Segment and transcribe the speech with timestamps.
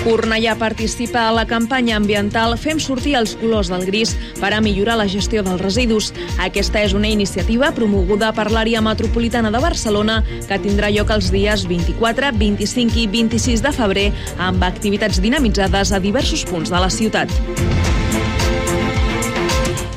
[0.00, 4.96] Cornellà participa a la campanya ambiental Fem sortir els colors del gris per a millorar
[4.96, 6.08] la gestió dels residus.
[6.40, 11.68] Aquesta és una iniciativa promoguda per l'àrea metropolitana de Barcelona que tindrà lloc els dies
[11.68, 14.08] 24, 25 i 26 de febrer
[14.40, 17.89] amb activitats dinamitzades a diversos punts de la ciutat.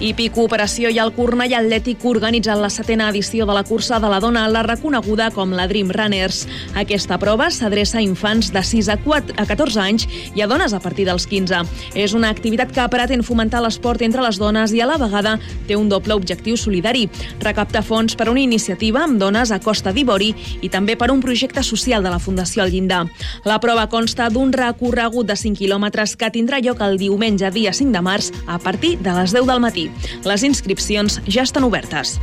[0.04, 4.18] IPI Cooperació i el Cornellà Atlètic organitzen la setena edició de la cursa de la
[4.20, 6.42] dona, la reconeguda com la Dream Runners.
[6.76, 10.04] Aquesta prova s'adreça a infants de 6 a, 4, a 14 anys
[10.36, 11.62] i a dones a partir dels 15.
[11.96, 15.38] És una activitat que pretén fomentar l'esport entre les dones i a la vegada
[15.70, 17.06] té un doble objectiu solidari.
[17.40, 21.64] Recaptar fons per una iniciativa amb dones a Costa d'Ivori i també per un projecte
[21.64, 23.06] social de la Fundació El Llindar.
[23.48, 27.96] La prova consta d'un recorregut de 5 quilòmetres que tindrà lloc el diumenge dia 5
[27.96, 29.93] de març a partir de les 10 del matí.
[30.26, 32.20] Les inscripcions ja estan obertes.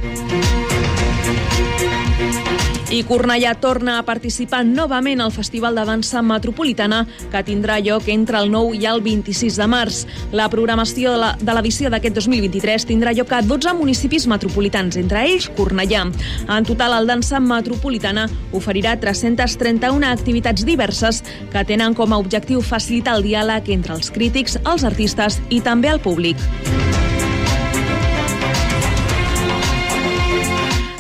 [2.91, 8.41] I Cornellà torna a participar novament al Festival de Dansa Metropolitana que tindrà lloc entre
[8.43, 10.01] el 9 i el 26 de març.
[10.35, 16.09] La programació de l'edició d'aquest 2023 tindrà lloc a 12 municipis metropolitans, entre ells Cornellà.
[16.51, 23.15] En total, el Dansa Metropolitana oferirà 331 activitats diverses que tenen com a objectiu facilitar
[23.21, 26.43] el diàleg entre els crítics, els artistes i també el públic.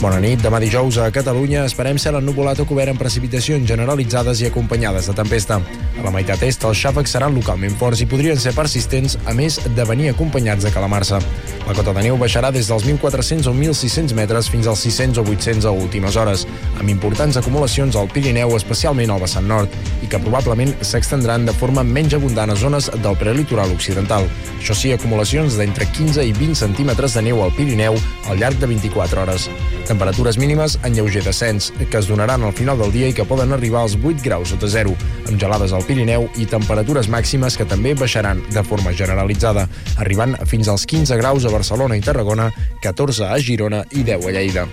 [0.00, 0.42] Bona nit.
[0.42, 5.14] Demà dijous a Catalunya esperem cel ennubulat o cobert amb precipitacions generalitzades i acompanyades de
[5.16, 5.60] tempesta.
[5.94, 9.60] A la meitat est, els xàfecs seran localment forts i podrien ser persistents, a més
[9.76, 11.20] de venir acompanyats de calamarsa.
[11.64, 15.24] La cota de neu baixarà des dels 1.400 o 1.600 metres fins als 600 o
[15.30, 16.44] 800 a últimes hores,
[16.76, 19.72] amb importants acumulacions al Pirineu, especialment al vessant nord,
[20.04, 24.28] i que probablement s'extendran de forma menys abundant a zones del prelitoral occidental.
[24.58, 27.96] Això sí, acumulacions d'entre 15 i 20 centímetres de neu al Pirineu
[28.28, 29.48] al llarg de 24 hores.
[29.84, 33.52] Temperatures mínimes en lleuger descens, que es donaran al final del dia i que poden
[33.52, 34.94] arribar als 8 graus sota zero,
[35.28, 39.66] amb gelades al Pirineu i temperatures màximes que també baixaran de forma generalitzada,
[40.00, 42.48] arribant fins als 15 graus a Barcelona i Tarragona,
[42.80, 44.66] 14 a Girona i 10 a Lleida.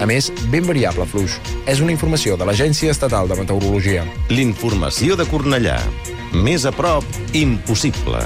[0.00, 1.36] A més, ben variable fluix.
[1.70, 4.02] És una informació de l'Agència Estatal de Meteorologia.
[4.32, 5.78] L'informació de Cornellà.
[6.34, 7.04] Més a prop,
[7.36, 8.24] impossible.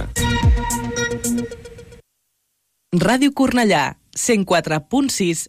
[2.95, 5.49] Ràdio Cornellà, 104.6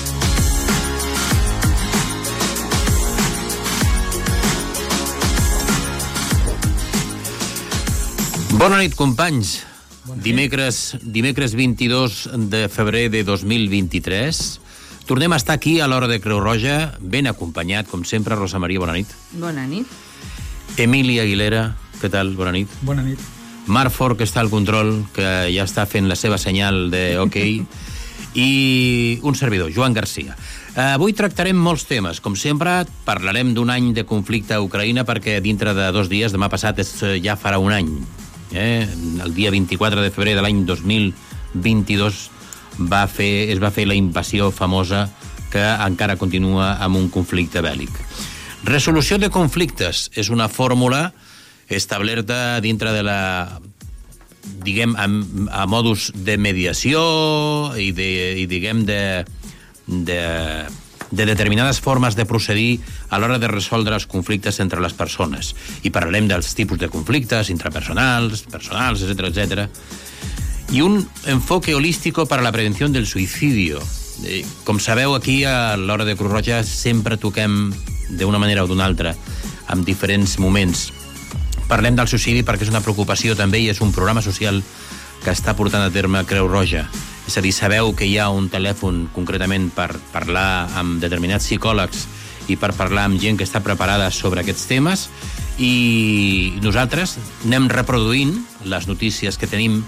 [8.61, 9.63] Bona nit, companys.
[10.21, 14.61] Dimecres, dimecres 22 de febrer de 2023.
[15.09, 18.83] Tornem a estar aquí a l'hora de Creu Roja, ben acompanyat, com sempre, Rosa Maria,
[18.83, 19.09] bona nit.
[19.33, 19.89] Bona nit.
[20.77, 21.63] Emília Aguilera,
[22.03, 22.35] què tal?
[22.37, 22.69] Bona nit.
[22.85, 23.17] Bona nit.
[23.65, 27.41] Marc Fort, que està al control, que ja està fent la seva senyal de OK,
[28.37, 30.37] i un servidor, Joan Garcia.
[30.93, 32.21] Avui tractarem molts temes.
[32.21, 36.53] Com sempre, parlarem d'un any de conflicte a Ucraïna perquè dintre de dos dies, demà
[36.53, 37.95] passat, és, ja farà un any.
[38.53, 38.87] Eh?
[39.23, 42.21] El dia 24 de febrer de l'any 2022
[42.91, 45.07] va fer, es va fer la invasió famosa
[45.51, 47.91] que encara continua amb un conflicte bèl·lic.
[48.63, 51.11] Resolució de conflictes és una fórmula
[51.67, 53.19] establerta dintre de la
[54.63, 55.07] diguem, a,
[55.63, 57.01] a modus de mediació
[57.77, 58.09] i, de,
[58.41, 59.01] i diguem, de,
[59.87, 60.21] de,
[61.11, 62.79] de determinades formes de procedir
[63.09, 65.53] a l'hora de resoldre els conflictes entre les persones.
[65.83, 69.67] I parlarem dels tipus de conflictes intrapersonals, personals, etc etc.
[70.71, 73.81] I un enfoque holístico para la prevención del suicidio.
[74.23, 77.73] Eh, com sabeu, aquí a l'hora de Cruz Roja sempre toquem
[78.09, 79.15] d'una manera o d'una altra,
[79.69, 80.91] en diferents moments.
[81.67, 84.61] Parlem del suïcidi perquè és una preocupació també i és un programa social
[85.23, 86.87] que està portant a terme Creu Roja.
[87.31, 92.01] És a dir, sabeu que hi ha un telèfon concretament per parlar amb determinats psicòlegs
[92.51, 95.05] i per parlar amb gent que està preparada sobre aquests temes?
[95.55, 97.13] I nosaltres
[97.45, 98.33] anem reproduint
[98.67, 99.79] les notícies que tenim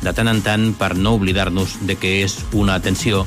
[0.00, 3.26] de tant en tant per no oblidar-nos de que és una atenció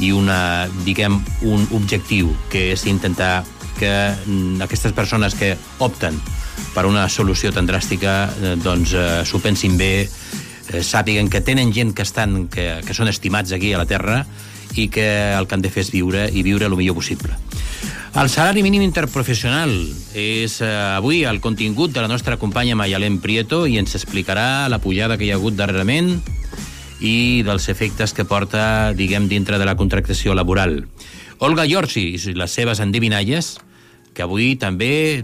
[0.00, 3.42] i una, diguem, un objectiu, que és intentar
[3.76, 6.16] que mm, aquestes persones que opten
[6.72, 10.08] per una solució tan dràstica eh, doncs eh, s'ho pensin bé,
[10.72, 14.24] eh, sàpiguen que tenen gent que, estan, que, que són estimats aquí a la Terra
[14.78, 17.34] i que el que han de fer és viure i viure el millor possible.
[18.10, 19.70] El salari mínim interprofessional
[20.18, 24.80] és eh, avui el contingut de la nostra companya Mayalem Prieto i ens explicarà la
[24.82, 26.16] pujada que hi ha hagut darrerament
[27.00, 30.82] i dels efectes que porta, diguem, dintre de la contractació laboral.
[31.38, 33.54] Olga Giorgi i les seves endivinalles,
[34.12, 35.22] que avui també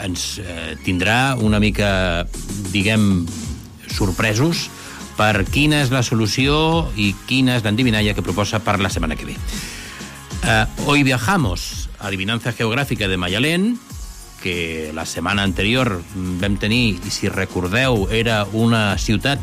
[0.00, 2.24] ens eh, tindrà una mica,
[2.72, 3.26] diguem,
[3.90, 4.70] sorpresos
[5.16, 9.28] per quina és la solució i quina és l'endivinalla que proposa per la setmana que
[9.28, 9.36] ve.
[10.40, 13.74] Uh, hoy viajamos, adivinanza geogràfica de Mayalén,
[14.40, 16.00] que la setmana anterior
[16.40, 19.40] vam tenir, i si recordeu, era una ciutat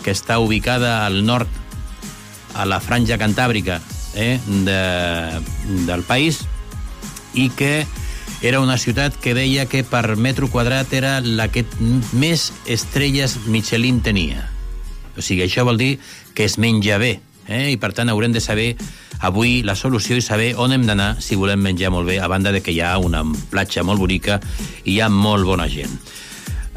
[0.00, 1.48] que està ubicada al nord,
[2.56, 3.78] a la franja cantàbrica
[4.14, 4.80] eh, de,
[5.86, 6.40] del país,
[7.34, 7.84] i que
[8.42, 11.66] era una ciutat que deia que per metro quadrat era la que
[12.16, 14.48] més estrelles Michelin tenia.
[15.20, 15.98] O sigui, això vol dir
[16.34, 17.66] que es menja bé, eh?
[17.74, 18.72] i per tant haurem de saber
[19.20, 22.54] avui la solució i saber on hem d'anar si volem menjar molt bé, a banda
[22.54, 23.22] de que hi ha una
[23.52, 24.40] platja molt bonica
[24.84, 25.92] i hi ha molt bona gent.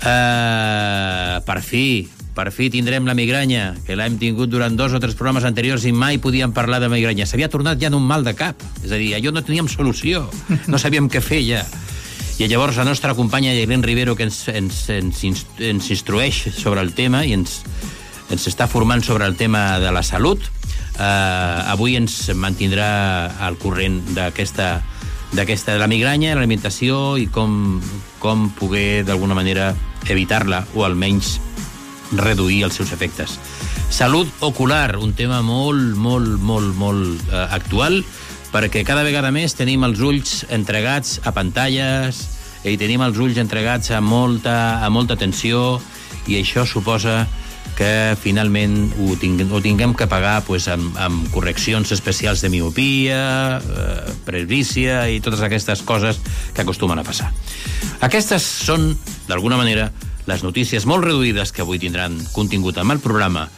[0.04, 5.16] Uh, per fi, per fi tindrem la migranya, que l'hem tingut durant dos o tres
[5.16, 7.28] programes anteriors i mai podíem parlar de migranya.
[7.30, 8.60] S'havia tornat ja en un mal de cap.
[8.84, 10.26] És a dir, allò no teníem solució,
[10.68, 11.64] no sabíem què fer ja.
[12.42, 16.92] I llavors la nostra companya Irene Rivero, que ens, ens, ens, ens instrueix sobre el
[16.98, 17.62] tema i ens,
[18.34, 20.42] ens està formant sobre el tema de la salut,
[20.98, 21.04] eh,
[21.74, 22.90] avui ens mantindrà
[23.46, 24.82] al corrent d'aquesta
[25.34, 27.82] d'aquesta de la migranya, l'alimentació i com,
[28.22, 29.72] com poder d'alguna manera
[30.06, 31.40] evitar-la o almenys
[32.14, 33.40] reduir els seus efectes.
[33.90, 38.04] Salut ocular, un tema molt, molt, molt, molt eh, actual,
[38.54, 42.22] perquè cada vegada més tenim els ulls entregats a pantalles
[42.70, 45.82] i tenim els ulls entregats a molta, a molta atenció
[46.30, 47.24] i això suposa
[47.78, 53.60] que finalment ho, tinguem, ho tinguem que pagar pues, amb, amb correccions especials de miopia,
[53.60, 56.22] eh, presbícia i totes aquestes coses
[56.54, 57.32] que acostumen a passar.
[58.06, 58.92] Aquestes són,
[59.28, 59.92] d'alguna manera,
[60.30, 63.50] les notícies molt reduïdes que avui tindran contingut amb el programa.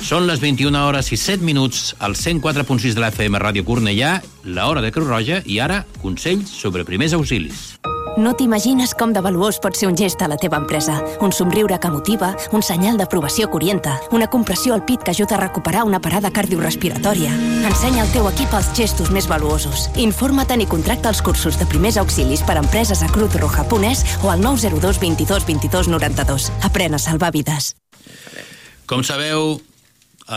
[0.00, 4.84] Són les 21 hores i 7 minuts al 104.6 de la FM Ràdio Cornellà, l'hora
[4.84, 7.75] de Creu Roja, i ara, consells sobre primers auxilis.
[8.16, 10.94] No t'imagines com de valuós pot ser un gest a la teva empresa.
[11.20, 15.36] Un somriure que motiva, un senyal d'aprovació que orienta, una compressió al pit que ajuda
[15.36, 17.34] a recuperar una parada cardiorrespiratòria.
[17.68, 19.90] Ensenya al teu equip els gestos més valuosos.
[20.00, 24.40] Informa't i contracta els cursos de primers auxilis per a empreses a cruzroja.es o al
[24.40, 26.46] 902 22 22 92.
[26.64, 27.74] Aprèn a salvar vides.
[28.86, 29.58] Com sabeu,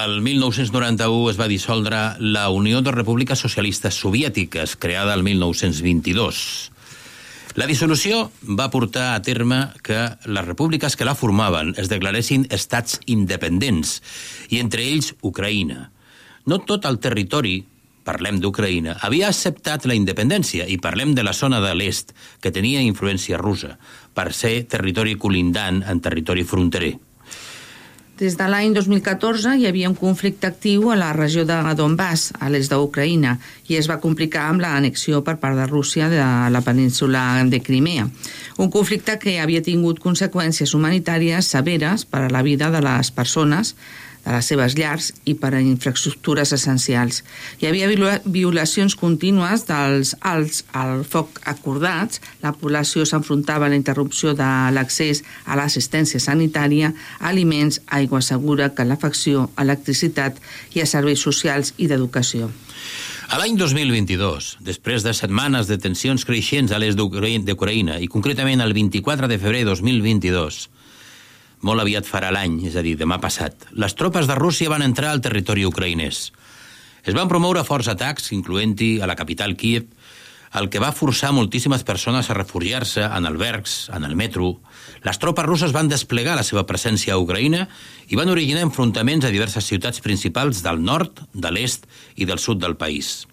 [0.01, 6.75] el 1991 es va dissoldre la Unió de Repúbliques Socialistes Soviètiques, creada el 1922.
[7.57, 9.97] La dissolució va portar a terme que
[10.29, 13.95] les repúbliques que la formaven es declaressin estats independents,
[14.53, 15.89] i entre ells Ucraïna.
[16.45, 17.57] No tot el territori
[18.05, 22.85] parlem d'Ucraïna, havia acceptat la independència i parlem de la zona de l'est, que tenia
[22.85, 23.75] influència russa,
[24.13, 26.95] per ser territori colindant en territori fronterer.
[28.19, 32.49] Des de l'any 2014 hi havia un conflicte actiu a la regió de Donbass, a
[32.51, 33.37] l'est d'Ucraïna,
[33.71, 38.09] i es va complicar amb l'anexió per part de Rússia de la península de Crimea.
[38.59, 43.75] Un conflicte que havia tingut conseqüències humanitàries severes per a la vida de les persones,
[44.25, 47.23] de les seves llars i per a infraestructures essencials.
[47.59, 47.89] Hi havia
[48.25, 55.23] violacions contínues dels alts al foc acordats, la població s'enfrontava a la interrupció de l'accés
[55.45, 60.39] a l'assistència sanitària, aliments, aigua segura, calefacció, electricitat
[60.75, 62.51] i a serveis socials i d'educació.
[63.29, 68.73] A l'any 2022, després de setmanes de tensions creixents a l'est d'Ucraïna, i concretament el
[68.73, 70.63] 24 de febrer 2022,
[71.65, 75.11] molt aviat farà l'any, és a dir, demà passat, les tropes de Rússia van entrar
[75.11, 76.29] al territori ucraïnès.
[77.03, 79.87] Es van promoure forts atacs, incloent-hi a la capital Kiev,
[80.59, 84.55] el que va forçar moltíssimes persones a refugiar-se en albergs, en el metro.
[85.05, 87.67] Les tropes russes van desplegar la seva presència a Ucraïna
[88.09, 91.85] i van originar enfrontaments a diverses ciutats principals del nord, de l'est
[92.15, 93.27] i del sud del país.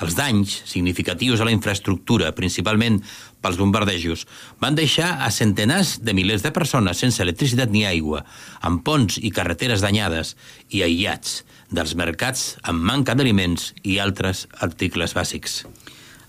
[0.00, 3.00] Els danys significatius a la infraestructura, principalment
[3.44, 4.24] pels bombardejos,
[4.60, 8.24] van deixar a centenars de milers de persones sense electricitat ni aigua,
[8.64, 10.34] amb ponts i carreteres danyades
[10.70, 15.62] i aïllats dels mercats amb manca d'aliments i altres articles bàsics.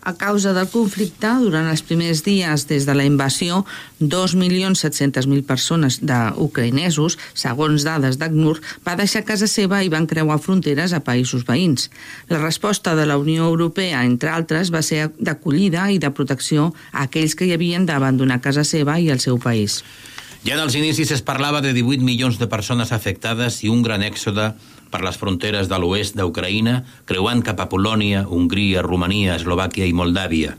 [0.04, 3.60] A causa del conflicte, durant els primers dies des de la invasió,
[4.02, 11.04] 2.700.000 persones d'ucraïnesos, segons dades d'ACNUR, va deixar casa seva i van creuar fronteres a
[11.06, 11.92] països veïns.
[12.34, 17.06] La resposta de la Unió Europea, entre altres, va ser d'acollida i de protecció a
[17.06, 19.84] aquells que hi havien d'abandonar casa seva i el seu país.
[20.42, 24.02] Ja en els inicis es parlava de 18 milions de persones afectades i un gran
[24.02, 24.48] èxode
[24.90, 30.56] per les fronteres de l'oest d'Ucraïna, creuant cap a Polònia, Hongria, Romania, Eslovàquia i Moldàvia.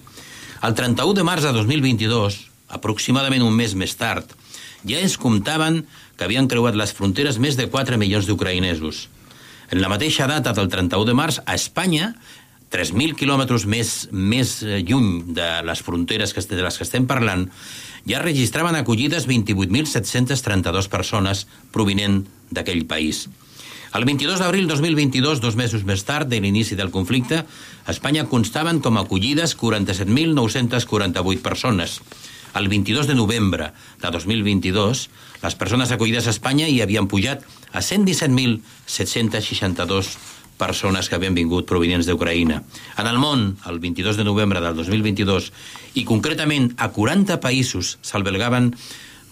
[0.62, 2.38] El 31 de març de 2022,
[2.78, 4.30] aproximadament un mes més tard,
[4.86, 5.82] ja es comptaven
[6.14, 9.08] que havien creuat les fronteres més de 4 milions d'ucraïnesos.
[9.74, 12.12] En la mateixa data del 31 de març, a Espanya,
[12.72, 17.50] 3.000 quilòmetres més, més eh, lluny de les fronteres que, de les que estem parlant,
[18.08, 23.28] ja registraven acollides 28.732 persones provinent d'aquell país.
[23.92, 28.80] El 22 d'abril 2022, dos mesos més tard de l'inici del conflicte, a Espanya constaven
[28.80, 32.00] com acollides 47.948 persones.
[32.56, 35.10] El 22 de novembre de 2022,
[35.44, 40.16] les persones acollides a Espanya hi havien pujat a 117.762
[40.62, 42.62] persones que havien vingut provinents d'Ucraïna.
[43.02, 45.50] En el món, el 22 de novembre del 2022,
[45.98, 48.70] i concretament a 40 països s'albergaven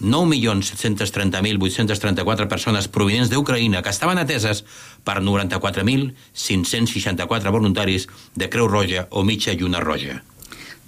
[0.01, 4.65] 9.730.834 persones provinents d'Ucraïna que estaven ateses
[5.05, 10.23] per 94.564 voluntaris de Creu Roja o Mitja Lluna Roja.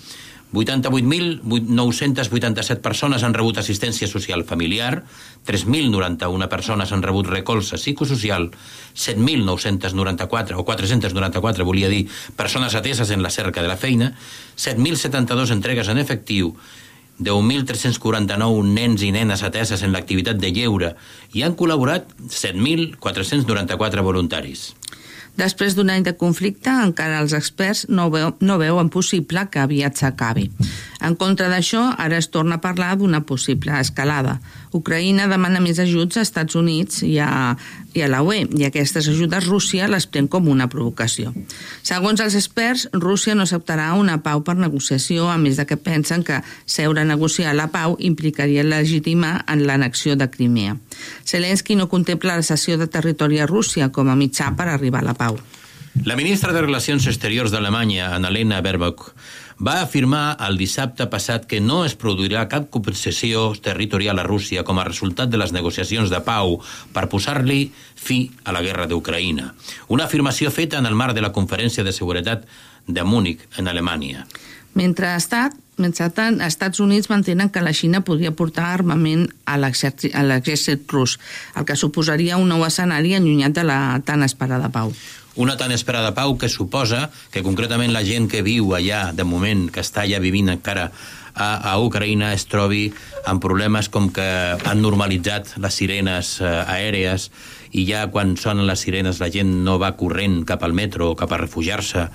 [0.55, 5.03] 88.987 persones han rebut assistència social familiar,
[5.49, 8.53] 3.091 persones han rebut recolza psicosocial,
[8.95, 14.15] 7.994, o 494, volia dir, persones ateses en la cerca de la feina,
[14.57, 16.57] 7.072 entregues en efectiu,
[17.19, 20.97] 10.349 nens i nenes ateses en l'activitat de lleure
[21.35, 24.75] i han col·laborat 7.494 voluntaris.
[25.35, 29.99] Després d'un any de conflicte, encara els experts no, veu, no veuen possible que aviat
[29.99, 30.47] s'acabi.
[31.05, 34.39] En contra d'això, ara es torna a parlar d'una possible escalada.
[34.75, 37.55] Ucraïna demana més ajuts als Estats Units i a,
[37.95, 41.31] i a la UE, i aquestes ajudes Rússia les pren com una provocació.
[41.87, 46.27] Segons els experts, Rússia no acceptarà una pau per negociació, a més de que pensen
[46.27, 50.77] que seure a negociar la pau implicaria legitimar en l'annexió de Crimea.
[51.23, 55.13] Zelensky no contempla la cessió de territori a Rússia com a mitjà per arribar a
[55.13, 55.39] la pau.
[56.03, 59.13] La ministra de Relacions Exteriors d'Alemanya, Annalena Baerbock,
[59.59, 64.79] va afirmar el dissabte passat que no es produirà cap compensació territorial a Rússia com
[64.79, 66.59] a resultat de les negociacions de pau
[66.93, 69.53] per posar-li fi a la guerra d'Ucraïna.
[69.89, 72.49] Una afirmació feta en el marc de la Conferència de Seguretat
[72.87, 74.27] de Múnich, en Alemanya.
[74.75, 81.19] Mentrestant, mentrestant, els Estats Units mantenen que la Xina podria portar armament a l'exèrcit rus,
[81.55, 84.93] el que suposaria un nou escenari allunyat de la tan esperada pau
[85.37, 89.69] una tan esperada pau que suposa que concretament la gent que viu allà, de moment,
[89.73, 90.91] que està allà vivint encara
[91.35, 92.87] a, a Ucraïna, es trobi
[93.27, 94.25] amb problemes com que
[94.55, 97.31] han normalitzat les sirenes eh, aèries
[97.75, 101.19] i ja quan sonen les sirenes la gent no va corrent cap al metro o
[101.19, 102.07] cap a refugiar-se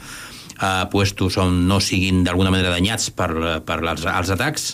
[0.59, 3.31] a puestos on no siguin d'alguna manera danyats per,
[3.67, 4.69] per els, els atacs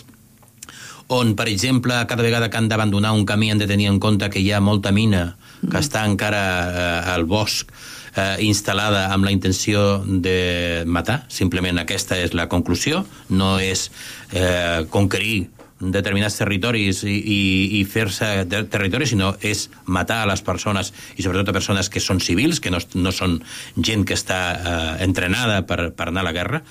[1.08, 4.26] on, per exemple, cada vegada que han d'abandonar un camí han de tenir en compte
[4.30, 5.36] que hi ha molta mina
[5.66, 7.70] que està encara eh, al bosc
[8.16, 11.22] eh, instal·lada amb la intenció de matar.
[11.32, 13.04] Simplement aquesta és la conclusió.
[13.28, 13.90] No és
[14.32, 15.46] eh, conquerir
[15.76, 17.40] determinats territoris i, i,
[17.80, 22.20] i fer-se territoris, sinó és matar a les persones i sobretot a persones que són
[22.24, 23.42] civils, que no, no són
[23.76, 26.62] gent que està eh, entrenada per, per anar a la guerra.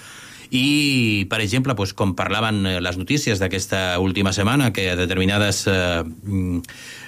[0.52, 6.04] I, per exemple, doncs, com parlaven eh, les notícies d'aquesta última setmana, que determinades eh,
[6.04, 6.62] mm,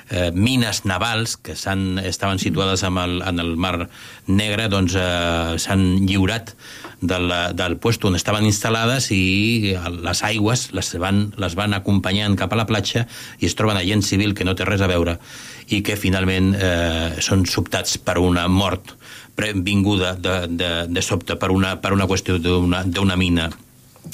[0.09, 3.89] eh, mines navals que estaven situades en el, en el Mar
[4.27, 6.53] Negre doncs, eh, s'han lliurat
[7.01, 12.53] del, del puesto on estaven instal·lades i les aigües les van, les van acompanyant cap
[12.53, 13.05] a la platja
[13.39, 15.17] i es troben a gent civil que no té res a veure
[15.69, 18.95] i que finalment eh, són sobtats per una mort
[19.37, 23.49] vinguda de, de, de sobte per una, per una qüestió d'una mina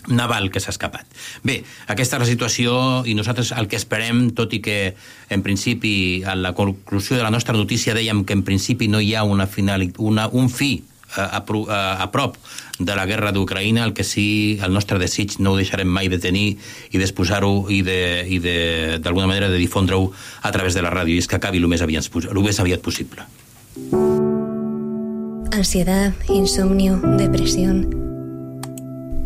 [0.08, 1.06] naval que s'ha escapat.
[1.44, 2.78] Bé, aquesta és la situació
[3.08, 4.96] i nosaltres el que esperem, tot i que
[5.30, 9.14] en principi a la conclusió de la nostra notícia dèiem que en principi no hi
[9.16, 10.84] ha una final, una, un fi
[11.16, 12.38] a, a, a prop
[12.80, 16.20] de la guerra d'Ucraïna, el que sí, el nostre desig no ho deixarem mai de
[16.20, 16.58] tenir
[16.92, 20.10] i d'exposar-ho i d'alguna manera de difondre-ho
[20.42, 22.84] a través de la ràdio, i és que acabi el més aviat, el més aviat
[22.84, 23.30] possible.
[25.54, 28.60] Ansiedad, insomnio, depresión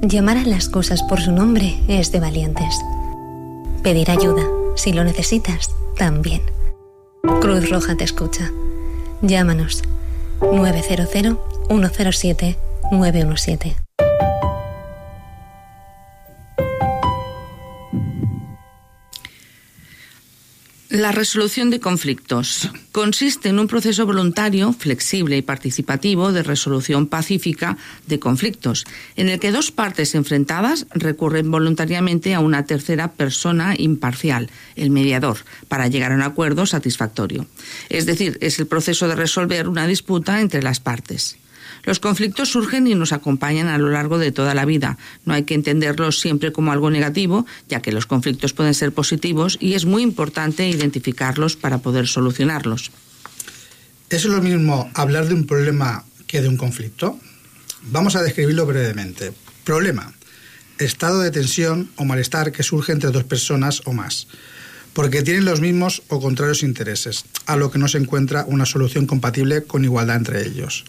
[0.02, 2.76] Llamar a las cosas por su nombre es de valientes.
[3.82, 4.44] Pedir ayuda,
[4.76, 6.42] si lo necesitas, también.
[7.40, 8.52] Cruz Roja te escucha.
[9.22, 9.84] Llámanos
[10.42, 11.38] 900
[11.70, 12.58] 107
[12.92, 13.87] 917.
[20.90, 27.78] La resolución de conflictos consiste en un proceso voluntario, flexible y participativo de resolución pacífica
[28.06, 28.86] de conflictos,
[29.18, 35.40] en el que dos partes enfrentadas recurren voluntariamente a una tercera persona imparcial, el mediador,
[35.68, 37.48] para llegar a un acuerdo satisfactorio.
[37.90, 41.36] Es decir, es el proceso de resolver una disputa entre las partes.
[41.88, 44.98] Los conflictos surgen y nos acompañan a lo largo de toda la vida.
[45.24, 49.58] No hay que entenderlos siempre como algo negativo, ya que los conflictos pueden ser positivos
[49.62, 52.92] y es muy importante identificarlos para poder solucionarlos.
[54.10, 57.18] ¿Es lo mismo hablar de un problema que de un conflicto?
[57.84, 59.32] Vamos a describirlo brevemente.
[59.64, 60.14] Problema.
[60.80, 64.28] Estado de tensión o malestar que surge entre dos personas o más,
[64.92, 69.08] porque tienen los mismos o contrarios intereses, a lo que no se encuentra una solución
[69.08, 70.84] compatible con igualdad entre ellos.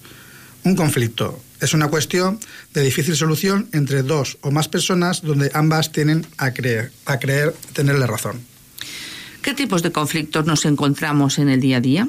[0.69, 2.39] Un conflicto es una cuestión
[2.75, 7.55] de difícil solución entre dos o más personas donde ambas tienen a creer, a creer
[7.73, 8.43] tener la razón.
[9.41, 12.09] ¿Qué tipos de conflictos nos encontramos en el día a día?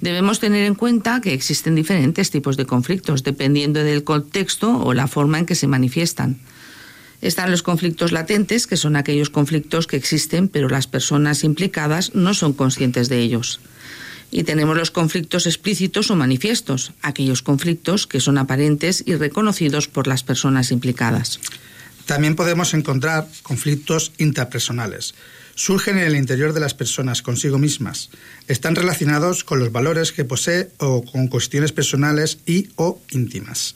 [0.00, 5.08] Debemos tener en cuenta que existen diferentes tipos de conflictos dependiendo del contexto o la
[5.08, 6.38] forma en que se manifiestan.
[7.20, 12.32] Están los conflictos latentes, que son aquellos conflictos que existen pero las personas implicadas no
[12.32, 13.58] son conscientes de ellos.
[14.34, 20.06] Y tenemos los conflictos explícitos o manifiestos, aquellos conflictos que son aparentes y reconocidos por
[20.06, 21.38] las personas implicadas.
[22.06, 25.14] También podemos encontrar conflictos interpersonales.
[25.54, 28.08] Surgen en el interior de las personas consigo mismas.
[28.48, 33.74] Están relacionados con los valores que posee o con cuestiones personales y o íntimas.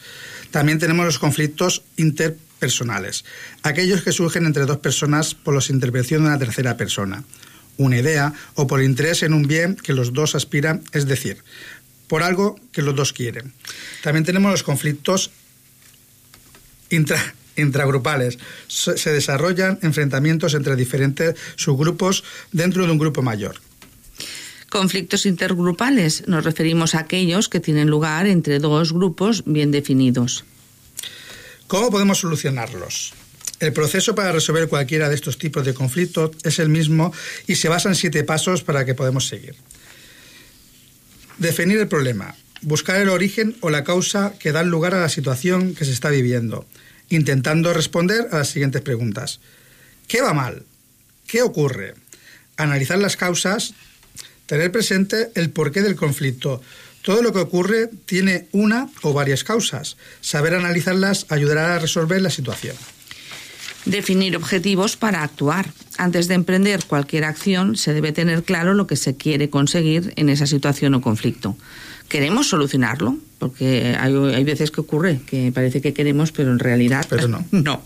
[0.51, 3.27] También tenemos los conflictos interpersonales,
[3.63, 7.25] aquellos que surgen entre dos personas por la intervención de una tercera persona
[7.77, 11.43] una idea o por interés en un bien que los dos aspiran, es decir,
[12.09, 13.53] por algo que los dos quieren.
[14.03, 15.31] También tenemos los conflictos
[17.57, 18.39] intragrupales.
[18.69, 23.61] Se desarrollan enfrentamientos entre diferentes subgrupos dentro de un grupo mayor.
[24.69, 30.45] Conflictos intergrupales nos referimos a aquellos que tienen lugar entre dos grupos bien definidos.
[31.67, 33.13] ¿Cómo podemos solucionarlos?
[33.59, 37.13] El proceso para resolver cualquiera de estos tipos de conflictos es el mismo
[37.47, 39.55] y se basa en siete pasos para que podamos seguir.
[41.39, 45.75] Definir el problema, buscar el origen o la causa que da lugar a la situación
[45.75, 46.67] que se está viviendo,
[47.09, 49.41] intentando responder a las siguientes preguntas.
[50.07, 50.65] ¿Qué va mal?
[51.27, 51.95] ¿Qué ocurre?
[52.59, 53.75] Analizar las causas,
[54.47, 56.61] tener presente el porqué del conflicto.
[57.03, 59.97] Todo lo que ocurre tiene una o varias causas.
[60.21, 62.77] Saber analizarlas ayudará a resolver la situación.
[63.87, 65.71] Definir objetivos para actuar.
[65.97, 70.29] Antes de emprender cualquier acción, se debe tener claro lo que se quiere conseguir en
[70.29, 71.57] esa situación o conflicto.
[72.09, 73.17] ¿Queremos solucionarlo?
[73.39, 77.45] Porque hay, hay veces que ocurre que parece que queremos, pero en realidad pero no.
[77.51, 77.83] no.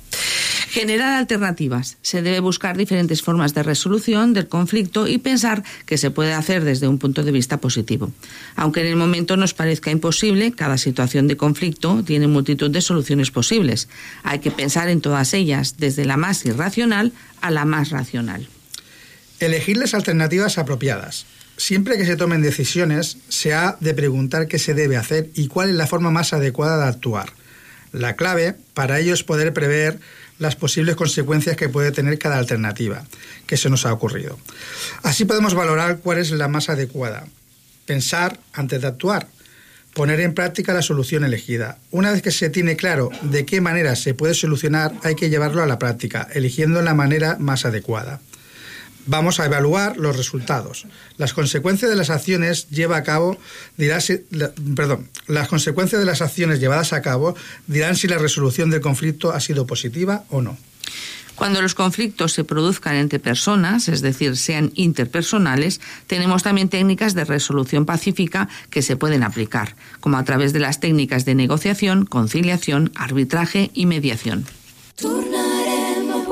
[0.70, 1.96] Generar alternativas.
[2.00, 6.62] Se debe buscar diferentes formas de resolución del conflicto y pensar que se puede hacer
[6.62, 8.12] desde un punto de vista positivo.
[8.54, 13.32] Aunque en el momento nos parezca imposible, cada situación de conflicto tiene multitud de soluciones
[13.32, 13.88] posibles.
[14.22, 18.46] Hay que pensar en todas ellas, desde la más irracional a la más racional.
[19.40, 21.26] Elegir las alternativas apropiadas.
[21.56, 25.70] Siempre que se tomen decisiones, se ha de preguntar qué se debe hacer y cuál
[25.70, 27.32] es la forma más adecuada de actuar.
[27.92, 29.98] La clave para ello es poder prever
[30.40, 33.04] las posibles consecuencias que puede tener cada alternativa
[33.46, 34.38] que se nos ha ocurrido.
[35.02, 37.26] Así podemos valorar cuál es la más adecuada.
[37.86, 39.28] Pensar antes de actuar.
[39.94, 41.78] Poner en práctica la solución elegida.
[41.90, 45.62] Una vez que se tiene claro de qué manera se puede solucionar, hay que llevarlo
[45.62, 48.20] a la práctica, eligiendo la manera más adecuada.
[49.06, 50.86] Vamos a evaluar los resultados.
[51.16, 53.38] Las consecuencias de las acciones lleva a cabo
[53.76, 57.34] dirá si, la- perdón, las consecuencias de las acciones llevadas a cabo
[57.66, 60.56] dirán si la resolución del conflicto ha sido positiva o no.
[61.34, 67.24] Cuando los conflictos se produzcan entre personas, es decir, sean interpersonales, tenemos también técnicas de
[67.24, 72.92] resolución pacífica que se pueden aplicar, como a través de las técnicas de negociación, conciliación,
[72.94, 74.44] arbitraje y mediación.
[74.96, 76.24] Tornarem a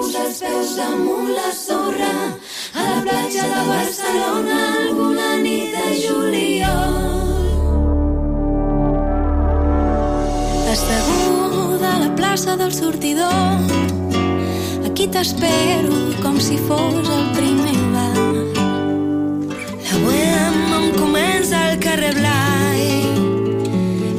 [3.66, 7.09] Barcelona alguna nit de juliol.
[10.73, 13.59] Asseguda a la plaça del sortidor
[14.87, 18.27] Aquí t'espero com si fos el primer bar
[19.87, 22.85] La bohème em comença al carrer Blai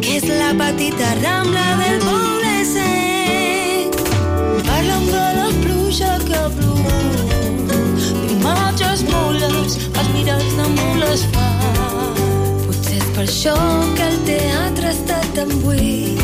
[0.02, 3.09] que és la petita rambla del poble sec
[10.20, 12.20] mirats damunt l'asfalt
[12.66, 13.56] Potser és per això
[13.96, 16.24] que el teatre està tan buit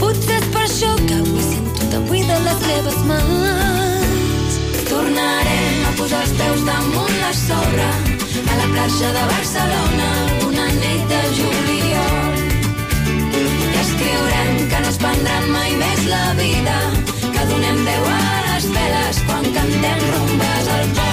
[0.00, 4.58] Potser és per això que avui sento tan buida les meves mans.
[4.90, 7.88] Tornarem a posar els peus damunt la sorra
[8.36, 10.10] a la platja de Barcelona
[10.48, 12.44] una nit de juliol.
[13.40, 16.78] I escriurem que no es prendran mai més la vida,
[17.24, 21.05] que donem veu a les veles quan cantem rumbes al pou.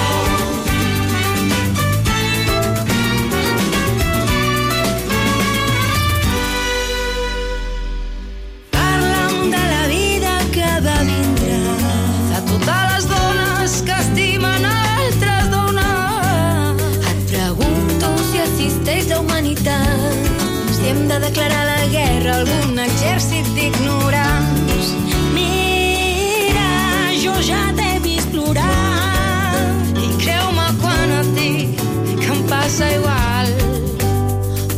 [19.64, 24.88] Humanitat, si hem de declarar la guerra a algun exèrcit d'ignorants.
[25.34, 29.56] Mira, jo ja t'he vist plorar
[29.96, 31.80] i creu-me quan et dic
[32.20, 33.54] que em passa igual.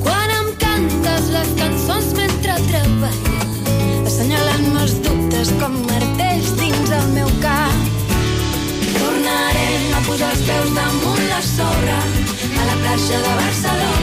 [0.03, 3.65] Quan em cantes les cançons mentre treballes,
[4.05, 7.75] assenyalant-me els dubtes com martells dins el meu cap.
[8.99, 11.99] Tornarem a posar els peus damunt la sorra
[12.55, 13.94] a la platja de Barcelona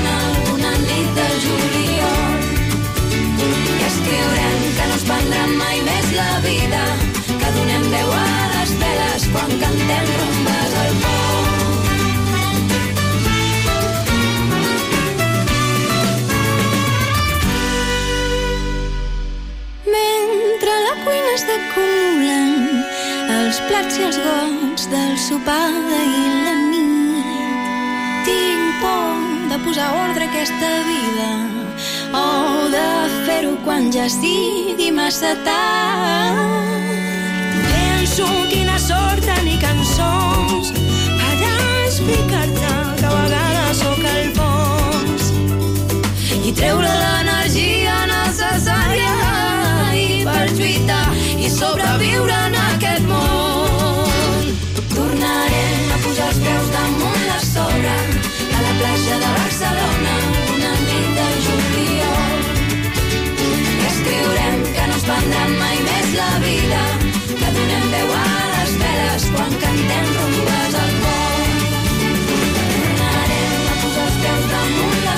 [9.32, 11.40] quan cantem rumbes al pou.
[19.94, 22.52] Mentre la cuina s'acumulen
[23.38, 27.62] els plats i els gots del sopar d'ahir la nit.
[28.28, 31.30] Tinc por de posar ordre a aquesta vida
[32.20, 32.26] o
[32.76, 32.88] de
[33.28, 37.01] fer-ho quan ja sigui massa tard.
[38.12, 40.66] Penso quina sort tenir cançons
[41.16, 45.31] per explicar-te que a vegades sóc el fons
[46.44, 49.14] i treure l'energia necessària
[49.96, 51.09] i per lluitar
[51.40, 54.53] i sobreviure en aquest món.
[54.92, 60.18] Tornarem a posar els peus damunt la sorra a la platja de Barcelona
[60.59, 62.37] una nit de juliol.
[63.81, 66.85] I escriurem que no es prendran mai més la vida,
[69.34, 71.60] quan cantem rumbes al pont.
[72.72, 75.16] Tornarem a posar els peus damunt la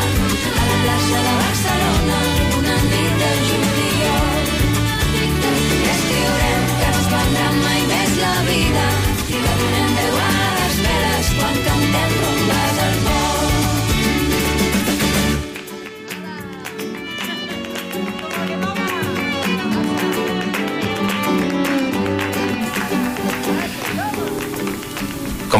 [0.00, 2.37] a la platja de Barcelona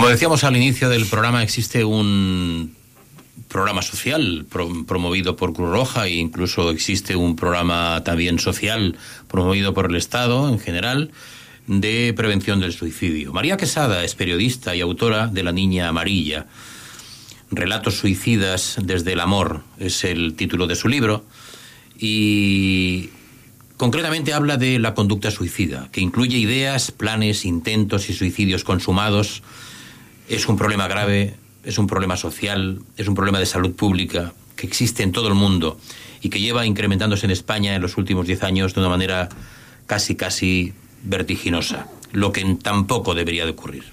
[0.09, 2.75] Decíamos al inicio del programa, existe un
[3.49, 8.97] programa social pro- promovido por Cruz Roja e incluso existe un programa también social
[9.29, 11.13] promovido por el Estado en general
[11.67, 13.33] de prevención del suicidio.
[13.33, 16.47] María Quesada es periodista y autora de La Niña Amarilla.
[17.51, 21.25] Relatos suicidas desde el amor es el título de su libro
[21.99, 23.11] y
[23.77, 29.43] concretamente habla de la conducta suicida, que incluye ideas, planes, intentos y suicidios consumados.
[30.29, 34.67] Es un problema grave es un problema social, es un problema de salud pública que
[34.67, 35.79] existe en todo el mundo
[36.23, 39.29] y que lleva incrementándose en España en los últimos 10 años de una manera
[39.87, 43.85] casi, casi vertiginosa, lo que tampoco debería de ocurrir.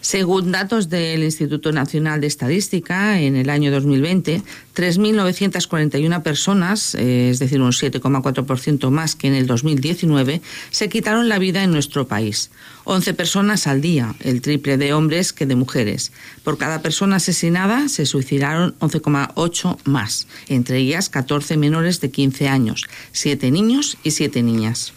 [0.00, 4.42] Según datos del Instituto Nacional de Estadística, en el año 2020,
[4.74, 11.38] 3.941 personas, eh, es decir, un 7,4% más que en el 2019, se quitaron la
[11.38, 12.50] vida en nuestro país.
[12.84, 16.12] 11 personas al día, el triple de hombres que de mujeres.
[16.44, 22.86] Por cada persona asesinada se suicidaron 11,8 más, entre ellas 14 menores de 15 años,
[23.12, 24.94] 7 niños y 7 niñas.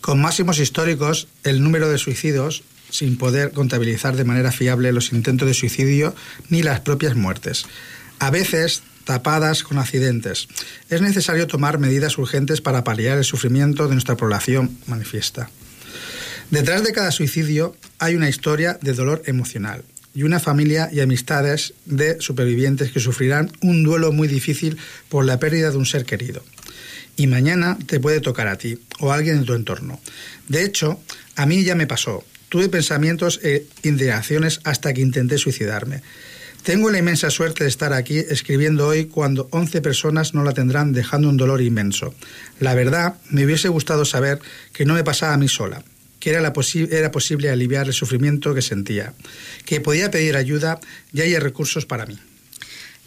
[0.00, 5.48] Con máximos históricos, el número de suicidios sin poder contabilizar de manera fiable los intentos
[5.48, 6.14] de suicidio
[6.48, 7.64] ni las propias muertes.
[8.20, 10.46] A veces tapadas con accidentes.
[10.88, 15.50] Es necesario tomar medidas urgentes para paliar el sufrimiento de nuestra población manifiesta.
[16.50, 19.82] Detrás de cada suicidio hay una historia de dolor emocional
[20.14, 24.76] y una familia y amistades de supervivientes que sufrirán un duelo muy difícil
[25.08, 26.44] por la pérdida de un ser querido.
[27.16, 30.00] Y mañana te puede tocar a ti o a alguien en tu entorno.
[30.48, 31.00] De hecho,
[31.36, 32.24] a mí ya me pasó.
[32.52, 36.02] Tuve pensamientos e indagaciones hasta que intenté suicidarme.
[36.62, 40.92] Tengo la inmensa suerte de estar aquí escribiendo hoy cuando 11 personas no la tendrán
[40.92, 42.14] dejando un dolor inmenso.
[42.60, 44.38] La verdad, me hubiese gustado saber
[44.74, 45.82] que no me pasaba a mí sola,
[46.20, 46.52] que era, la
[46.90, 49.14] era posible aliviar el sufrimiento que sentía,
[49.64, 50.78] que podía pedir ayuda
[51.10, 52.18] y hay recursos para mí.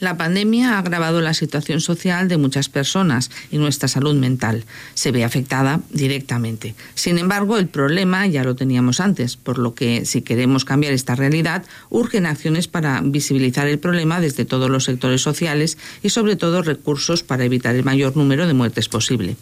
[0.02, 5.14] La pandemia ha agravado la situación social de muchas personas y nuestra salud mental se
[5.14, 6.76] ve afectada directamente.
[6.96, 11.16] Sin embargo, el problema ya lo teníamos antes, por lo que si queremos cambiar esta
[11.16, 16.62] realidad, urgen acciones para visibilizar el problema desde todos los sectores sociales y sobre todo
[16.62, 19.38] recursos para evitar el mayor número de muertes posible.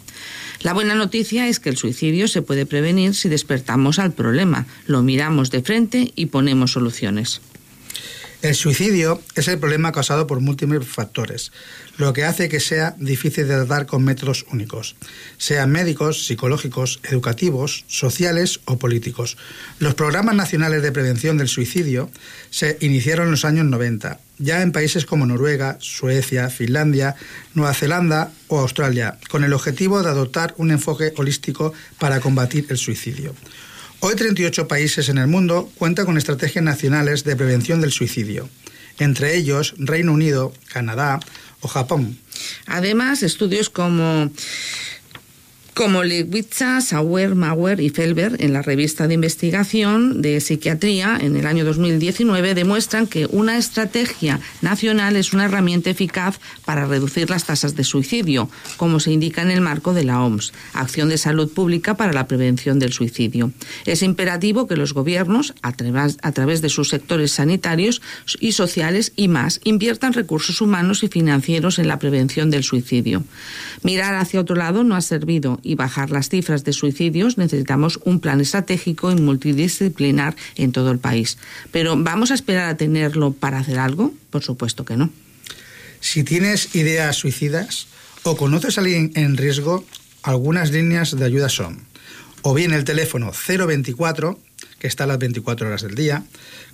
[0.62, 5.02] La buena noticia es que el suicidio se puede prevenir si despertamos al problema, lo
[5.02, 7.40] miramos de frente y ponemos soluciones.
[8.42, 11.50] El suicidio es el problema causado por múltiples factores,
[11.96, 14.96] lo que hace que sea difícil de tratar con métodos únicos,
[15.38, 19.36] sean médicos, psicológicos, educativos, sociales o políticos.
[19.78, 22.10] Los programas nacionales de prevención del suicidio
[22.50, 27.16] se iniciaron en los años 90, ya en países como Noruega, Suecia, Finlandia,
[27.54, 32.76] Nueva Zelanda o Australia, con el objetivo de adoptar un enfoque holístico para combatir el
[32.76, 33.34] suicidio.
[34.06, 38.50] Hoy 38 países en el mundo cuentan con estrategias nacionales de prevención del suicidio,
[38.98, 41.20] entre ellos Reino Unido, Canadá
[41.62, 42.18] o Japón.
[42.66, 44.30] Además, estudios como
[45.74, 51.46] como Lewitza, Sauer, Mauer y Felber en la revista de investigación de psiquiatría en el
[51.46, 57.74] año 2019 demuestran que una estrategia nacional es una herramienta eficaz para reducir las tasas
[57.74, 61.96] de suicidio, como se indica en el marco de la OMS, Acción de Salud Pública
[61.96, 63.50] para la Prevención del Suicidio.
[63.84, 68.00] Es imperativo que los gobiernos, a través, a través de sus sectores sanitarios
[68.38, 73.24] y sociales y más, inviertan recursos humanos y financieros en la prevención del suicidio.
[73.82, 78.20] Mirar hacia otro lado no ha servido y bajar las cifras de suicidios, necesitamos un
[78.20, 81.38] plan estratégico y multidisciplinar en todo el país.
[81.72, 84.14] Pero ¿vamos a esperar a tenerlo para hacer algo?
[84.30, 85.10] Por supuesto que no.
[86.00, 87.86] Si tienes ideas suicidas
[88.22, 89.84] o conoces a alguien en riesgo,
[90.22, 91.86] algunas líneas de ayuda son
[92.46, 94.38] o bien el teléfono 024,
[94.84, 96.24] que está a las 24 horas del día,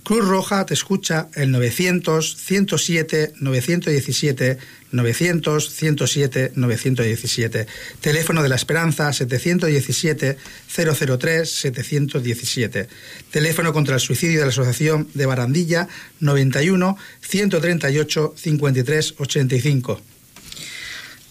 [0.03, 4.57] Cruz Roja te escucha el 900 107 917
[4.91, 7.67] 900 107 917.
[8.01, 10.35] Teléfono de la Esperanza 717
[10.67, 12.89] 003 717.
[13.31, 15.87] Teléfono contra el suicidio de la Asociación de Barandilla
[16.19, 20.10] 91 138 53 85.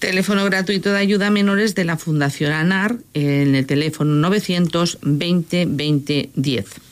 [0.00, 6.30] Teléfono gratuito de ayuda a menores de la Fundación ANAR en el teléfono 920 20
[6.34, 6.89] 10.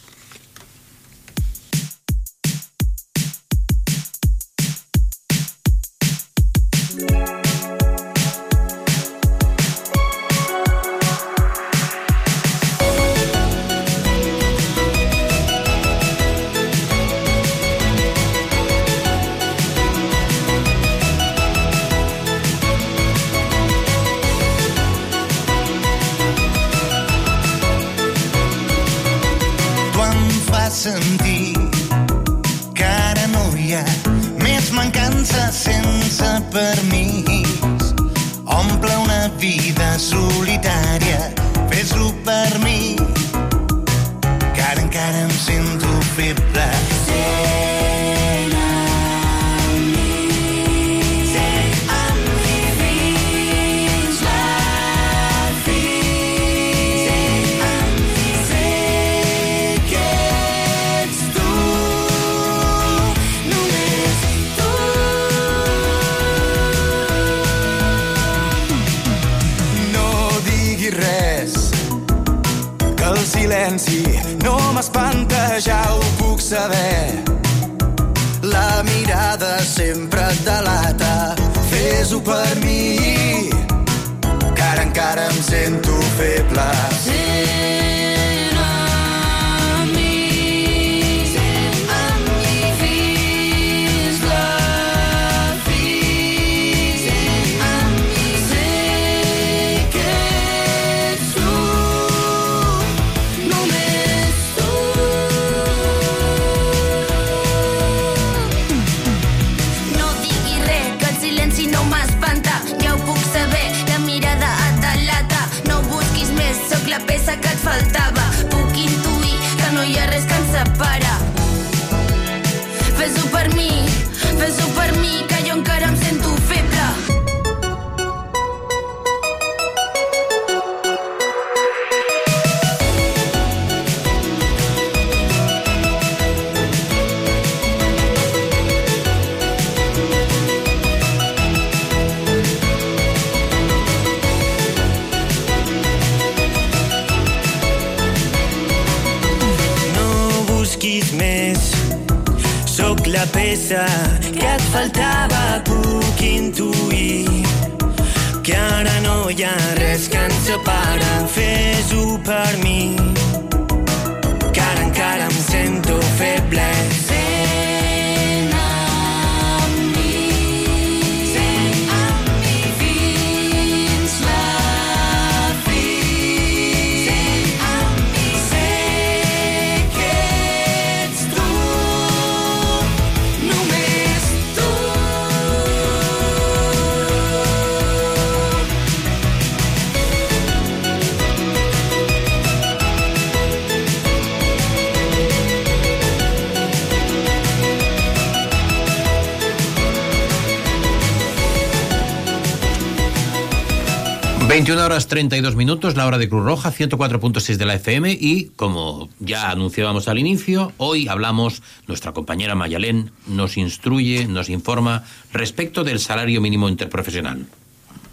[204.99, 209.49] Horas 32 minutos, la hora de Cruz Roja, 104.6 de la FM y, como ya
[209.49, 216.41] anunciábamos al inicio, hoy hablamos, nuestra compañera Mayalén nos instruye, nos informa respecto del salario
[216.41, 217.47] mínimo interprofesional.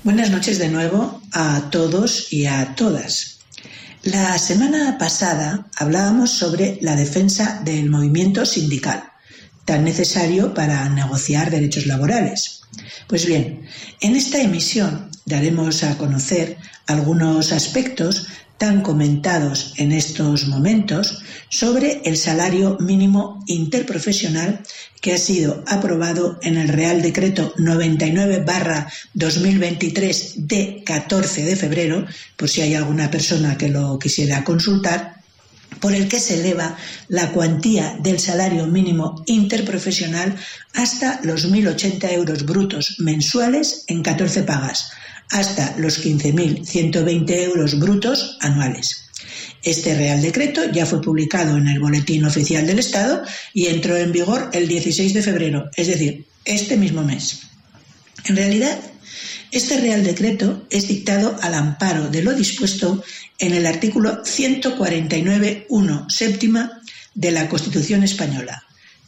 [0.04, 3.40] Buenas noches de nuevo a todos y a todas.
[4.04, 9.06] La semana pasada hablábamos sobre la defensa del movimiento sindical,
[9.66, 12.62] tan necesario para negociar derechos laborales.
[13.08, 13.66] Pues bien,
[14.02, 16.58] en esta emisión daremos a conocer
[16.88, 24.62] algunos aspectos tan comentados en estos momentos sobre el salario mínimo interprofesional
[25.02, 32.06] que ha sido aprobado en el Real Decreto 99-2023 de 14 de febrero,
[32.38, 35.16] por si hay alguna persona que lo quisiera consultar,
[35.82, 36.78] por el que se eleva
[37.10, 40.36] la cuantía del salario mínimo interprofesional
[40.74, 44.92] hasta los 1.080 euros brutos mensuales en 14 pagas,
[45.32, 49.06] hasta los 15.120 euros brutos anuales.
[49.64, 54.12] Este Real Decreto ya fue publicado en el Boletín Oficial del Estado y entró en
[54.12, 57.40] vigor el 16 de febrero, es decir, este mismo mes.
[58.26, 58.78] En realidad,
[59.52, 63.04] este Real Decreto es dictado al amparo de lo dispuesto
[63.40, 66.82] en el artículo 149.1 séptima
[67.14, 68.65] de la Constitución española,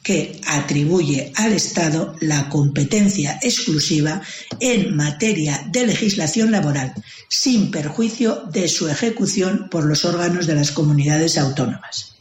[0.07, 4.21] que atribuye al Estado la competencia exclusiva
[4.61, 6.93] en materia de legislación laboral,
[7.27, 12.15] sin perjuicio de su ejecución por los órganos de las comunidades autónomas.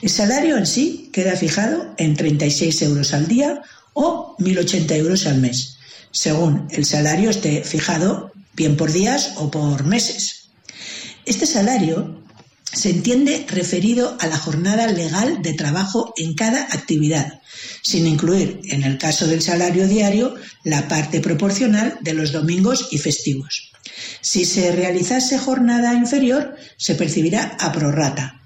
[0.00, 3.60] El salario en sí queda fijado en 36 euros al día
[3.92, 5.76] o 1.080 euros al mes,
[6.12, 10.48] según el salario esté fijado bien por días o por meses.
[11.26, 12.19] Este salario
[12.72, 17.40] se entiende referido a la jornada legal de trabajo en cada actividad,
[17.82, 22.98] sin incluir, en el caso del salario diario, la parte proporcional de los domingos y
[22.98, 23.72] festivos.
[24.20, 28.40] Si se realizase jornada inferior, se percibirá a prorrata.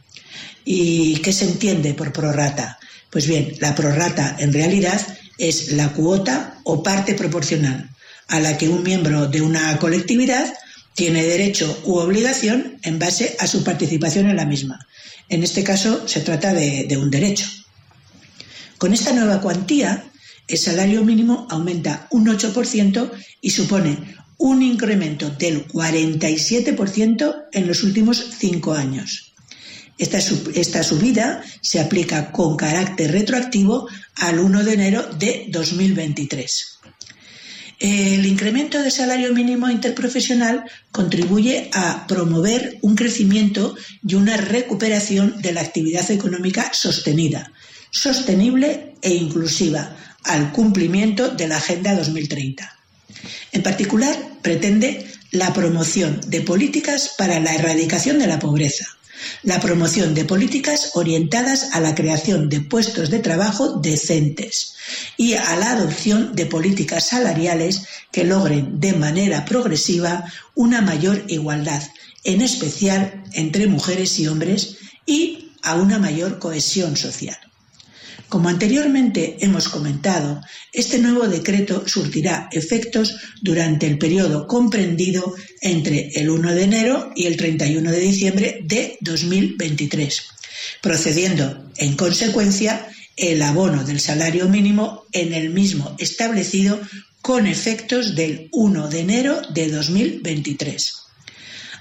[0.64, 2.78] ¿Y qué se entiende por prorrata?
[3.10, 5.00] Pues bien, la prorrata en realidad
[5.38, 7.90] es la cuota o parte proporcional
[8.28, 10.52] a la que un miembro de una colectividad
[10.94, 14.86] tiene derecho u obligación en base a su participación en la misma.
[15.28, 17.46] En este caso se trata de, un derecho.
[18.78, 20.04] Con esta nueva cuantía,
[20.46, 28.24] el salario mínimo aumenta un 8% y supone un incremento del 47% en los últimos
[28.38, 29.34] cinco años.
[29.96, 36.73] Esta, esta, subida se aplica con carácter retroactivo al 1 de enero de 2023.
[37.86, 45.52] El incremento del salario mínimo interprofesional contribuye a promover un crecimiento y una recuperación de
[45.52, 47.52] la actividad económica sostenida,
[47.90, 52.74] sostenible e inclusiva al cumplimiento de la Agenda 2030.
[53.52, 58.86] En particular, pretende la promoción de políticas para la erradicación de la pobreza,
[59.42, 64.74] la promoción de políticas orientadas a la creación de puestos de trabajo decentes
[65.16, 71.82] y a la adopción de políticas salariales que logren de manera progresiva una mayor igualdad,
[72.24, 77.38] en especial entre mujeres y hombres, y a una mayor cohesión social.
[78.28, 80.40] Como anteriormente hemos comentado,
[80.72, 87.26] este nuevo decreto surtirá efectos durante el periodo comprendido entre el 1 de enero y
[87.26, 90.22] el 31 de diciembre de 2023,
[90.80, 96.80] procediendo, en consecuencia, el abono del salario mínimo en el mismo establecido
[97.22, 101.03] con efectos del 1 de enero de 2023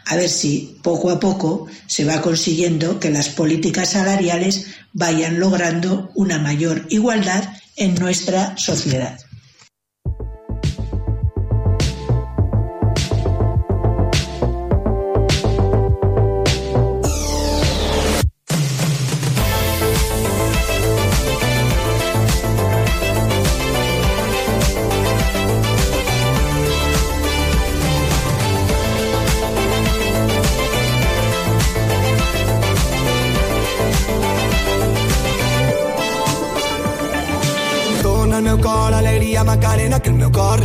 [0.05, 6.11] a ver si poco a poco se va consiguiendo que las políticas salariales vayan logrando
[6.15, 7.43] una mayor igualdad
[7.75, 9.19] en nuestra sociedad.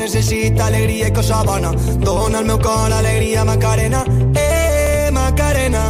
[0.08, 1.70] necessita alegria i cosa bona.
[2.00, 4.04] Dona al meu cor alegria, Macarena,
[4.34, 5.82] eh, Macarena.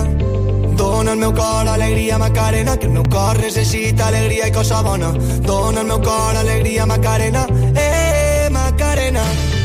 [0.75, 5.13] Dona al meu cor alegria, Macarena, que el meu cor necessita alegria i cosa bona.
[5.47, 7.47] Dona al meu cor alegria, Macarena,
[7.77, 9.58] eh, Macarena.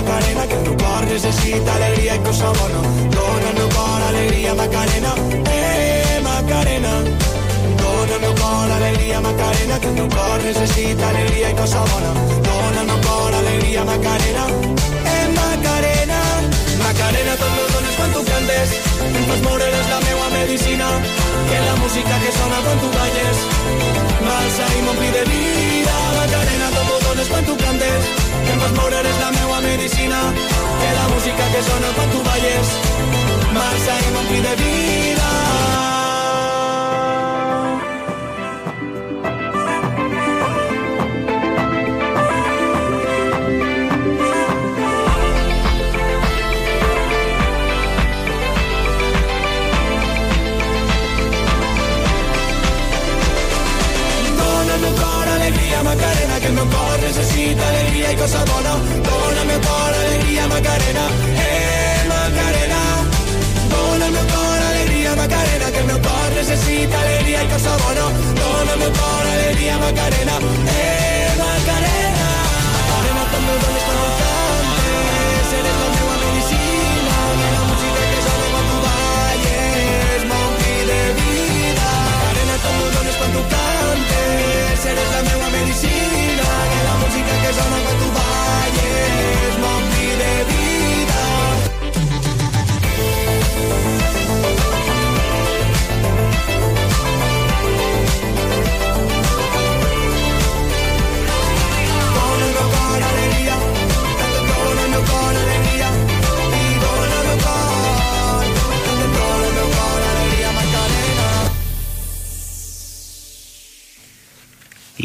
[0.00, 2.80] Macarena, que el meu cor necessita alegria i cosa bona.
[3.14, 5.12] Cor alegria, Macarena,
[5.52, 6.92] eh, Macarena.
[8.40, 12.12] Cor alegria, Macarena, que el meu cor necessita alegria i cosa bona.
[12.48, 14.46] Cor alegria, Macarena,
[15.04, 16.20] eh, Macarena.
[16.78, 17.69] Macarena,
[18.00, 18.70] quan tu cantes,
[19.28, 20.86] fas moure, la meua medicina,
[21.48, 23.36] que la música que sona quan tu balles,
[24.24, 25.94] m'alça i m'ompli de vida.
[26.16, 28.10] Macarena, tot meu dones quan tu cantes,
[28.46, 30.20] que fas moure, és la meua medicina,
[30.80, 32.76] que la música que sona quan tu balles,
[33.56, 35.99] m'alça i m'ompli de vida.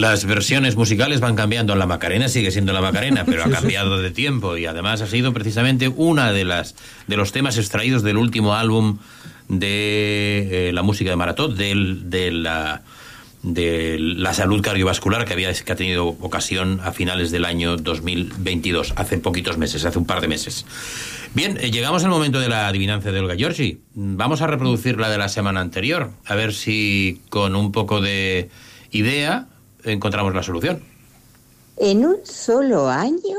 [0.06, 1.76] Las versiones musicales van cambiando.
[1.76, 5.34] La Macarena sigue siendo la Macarena, pero ha cambiado de tiempo y además ha sido
[5.34, 6.76] precisamente una de las
[7.08, 8.99] de los temas extraídos del último álbum
[9.47, 12.84] de eh, la música de Maratón, del, de la
[13.41, 18.93] de la salud cardiovascular que había que ha tenido ocasión a finales del año 2022,
[18.97, 20.68] hace poquitos meses, hace un par de meses.
[21.34, 23.80] Bien, eh, llegamos al momento de la adivinanza de Olga Giorgi.
[23.95, 28.51] Vamos a reproducir la de la semana anterior, a ver si con un poco de
[28.91, 29.47] idea
[29.91, 30.83] encontramos la solución.
[31.77, 33.38] En un solo año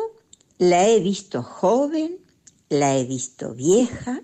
[0.58, 2.16] la he visto joven,
[2.68, 4.20] la he visto vieja,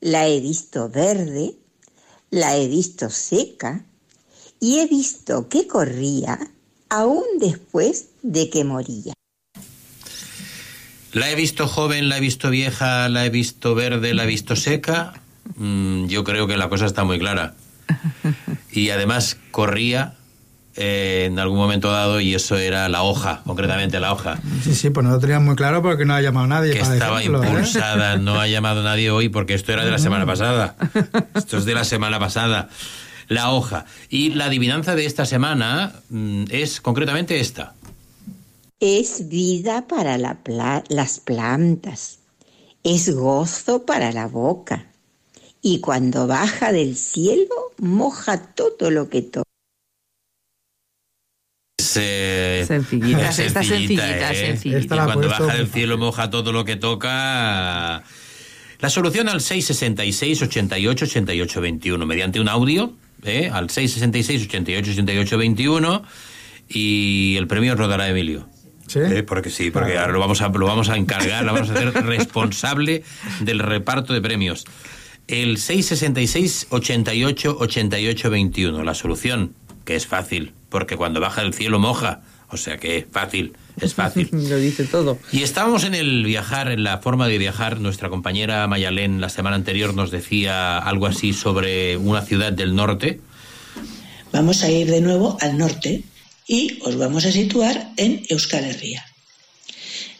[0.00, 1.54] la he visto verde,
[2.30, 3.84] la he visto seca
[4.60, 6.38] y he visto que corría
[6.88, 9.14] aún después de que moría.
[11.12, 14.56] La he visto joven, la he visto vieja, la he visto verde, la he visto
[14.56, 15.22] seca.
[15.56, 17.54] Mm, yo creo que la cosa está muy clara.
[18.70, 20.17] Y además corría
[20.80, 24.38] eh, en algún momento dado y eso era la hoja, concretamente la hoja.
[24.62, 26.72] Sí, sí, pues no lo teníamos muy claro porque no ha llamado nadie.
[26.72, 27.48] que para estaba decirlo, ¿eh?
[27.48, 30.76] impulsada, no ha llamado nadie hoy porque esto era de la semana pasada.
[31.34, 32.68] Esto es de la semana pasada.
[33.28, 33.84] La hoja.
[34.08, 37.74] Y la adivinanza de esta semana mm, es concretamente esta.
[38.80, 42.20] Es vida para la pla- las plantas,
[42.84, 44.86] es gozo para la boca,
[45.60, 49.47] y cuando baja del cielo moja todo lo que toca.
[51.96, 54.46] Es, eh, Sencillita, es esta sencillita, ¿eh?
[54.46, 54.78] sencillita.
[54.78, 58.02] Y Esta cuando baja del cielo moja todo lo que toca.
[58.80, 63.50] La solución al 666 88 88 21 mediante un audio ¿eh?
[63.52, 66.02] al 666 88 88 21
[66.68, 68.48] y el premio rodará Emilio.
[68.94, 69.22] ¿Eh?
[69.22, 71.92] Porque sí, porque ahora lo vamos a lo vamos a encargar, lo vamos a hacer
[72.04, 73.02] responsable
[73.40, 74.64] del reparto de premios.
[75.26, 79.54] El 666 88 88 21 la solución
[79.88, 82.20] que es fácil, porque cuando baja del cielo moja,
[82.50, 84.28] o sea que fácil, es fácil.
[84.32, 85.18] Lo dice todo.
[85.32, 87.80] Y estábamos en el viajar, en la forma de viajar.
[87.80, 93.20] Nuestra compañera Mayalén la semana anterior nos decía algo así sobre una ciudad del norte.
[94.30, 96.04] Vamos a ir de nuevo al norte
[96.46, 99.06] y os vamos a situar en Euskal Herria.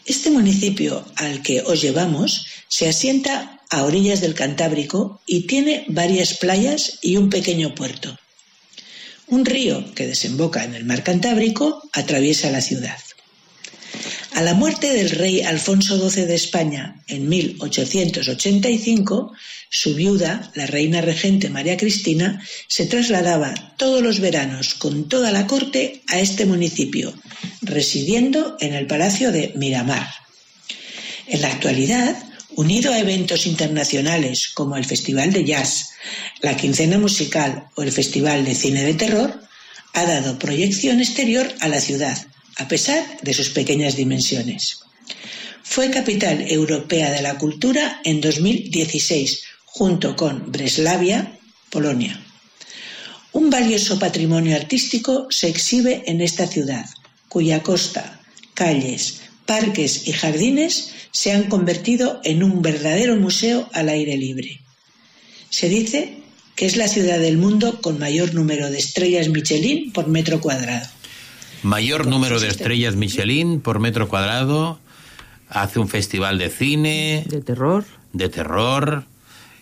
[0.06, 6.32] Este municipio al que os llevamos se asienta a orillas del Cantábrico y tiene varias
[6.32, 8.16] playas y un pequeño puerto.
[9.30, 12.96] Un río que desemboca en el mar Cantábrico atraviesa la ciudad.
[14.32, 19.32] A la muerte del rey Alfonso XII de España en 1885,
[19.68, 25.46] su viuda, la reina regente María Cristina, se trasladaba todos los veranos con toda la
[25.46, 27.12] corte a este municipio,
[27.62, 30.08] residiendo en el Palacio de Miramar.
[31.26, 32.16] En la actualidad,
[32.58, 35.90] unido a eventos internacionales como el Festival de Jazz,
[36.42, 39.40] la Quincena Musical o el Festival de Cine de Terror,
[39.94, 42.18] ha dado proyección exterior a la ciudad,
[42.56, 44.80] a pesar de sus pequeñas dimensiones.
[45.62, 51.38] Fue capital europea de la cultura en 2016, junto con Breslavia,
[51.70, 52.20] Polonia.
[53.30, 56.86] Un valioso patrimonio artístico se exhibe en esta ciudad,
[57.28, 58.20] cuya costa,
[58.54, 64.60] calles, parques y jardines se han convertido en un verdadero museo al aire libre.
[65.48, 66.18] Se dice
[66.54, 70.86] que es la ciudad del mundo con mayor número de estrellas Michelin por metro cuadrado.
[71.62, 74.78] Mayor número de estrellas Michelin por metro cuadrado.
[75.48, 77.24] Hace un festival de cine.
[77.26, 77.86] De terror.
[78.12, 79.04] De terror.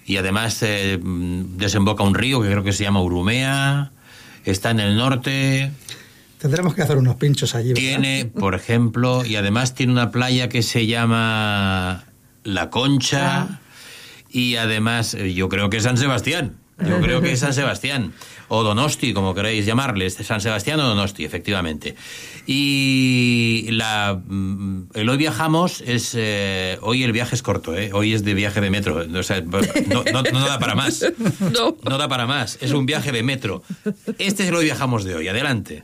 [0.04, 3.92] Y además eh, desemboca un río que creo que se llama Urumea.
[4.44, 5.70] Está en el norte.
[6.38, 7.68] Tendremos que hacer unos pinchos allí.
[7.68, 7.80] ¿verdad?
[7.80, 12.04] Tiene, por ejemplo, y además tiene una playa que se llama
[12.44, 13.60] La Concha.
[14.30, 16.56] Y además, eh, yo creo que es San Sebastián.
[16.86, 18.12] Yo creo que es San Sebastián.
[18.48, 20.14] O Donosti, como queréis llamarles.
[20.14, 21.96] San Sebastián o Donosti, efectivamente.
[22.46, 26.12] Y la, mm, el hoy viajamos es.
[26.14, 27.90] eh, hoy el viaje es corto, ¿eh?
[27.94, 28.96] Hoy es de viaje de metro.
[29.18, 31.02] O sea, no, no- no da para más.
[31.52, 31.76] No.
[31.82, 32.58] No da para más.
[32.60, 33.62] Es un viaje de metro.
[34.18, 35.28] Este es el hoy viajamos de hoy.
[35.28, 35.82] Adelante.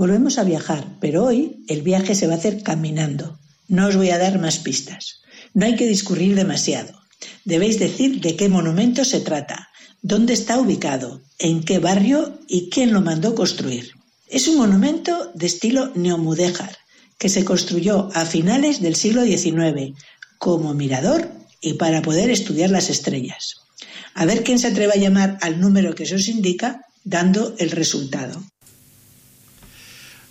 [0.00, 3.38] Volvemos a viajar, pero hoy el viaje se va a hacer caminando.
[3.68, 5.20] No os voy a dar más pistas.
[5.52, 6.98] No hay que discurrir demasiado.
[7.44, 9.68] Debéis decir de qué monumento se trata,
[10.00, 13.90] dónde está ubicado, en qué barrio y quién lo mandó construir.
[14.26, 16.78] Es un monumento de estilo neomudéjar,
[17.18, 19.92] que se construyó a finales del siglo XIX
[20.38, 21.30] como mirador
[21.60, 23.56] y para poder estudiar las estrellas.
[24.14, 27.70] A ver quién se atreve a llamar al número que se os indica, dando el
[27.70, 28.42] resultado.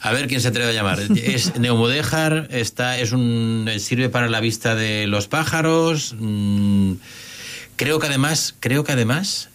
[0.01, 0.99] A ver quién se atreve a llamar.
[1.15, 6.15] Es Neumudéjar, está, es un, sirve para la vista de los pájaros.
[6.17, 6.93] mm,
[7.75, 9.49] creo que además, creo que además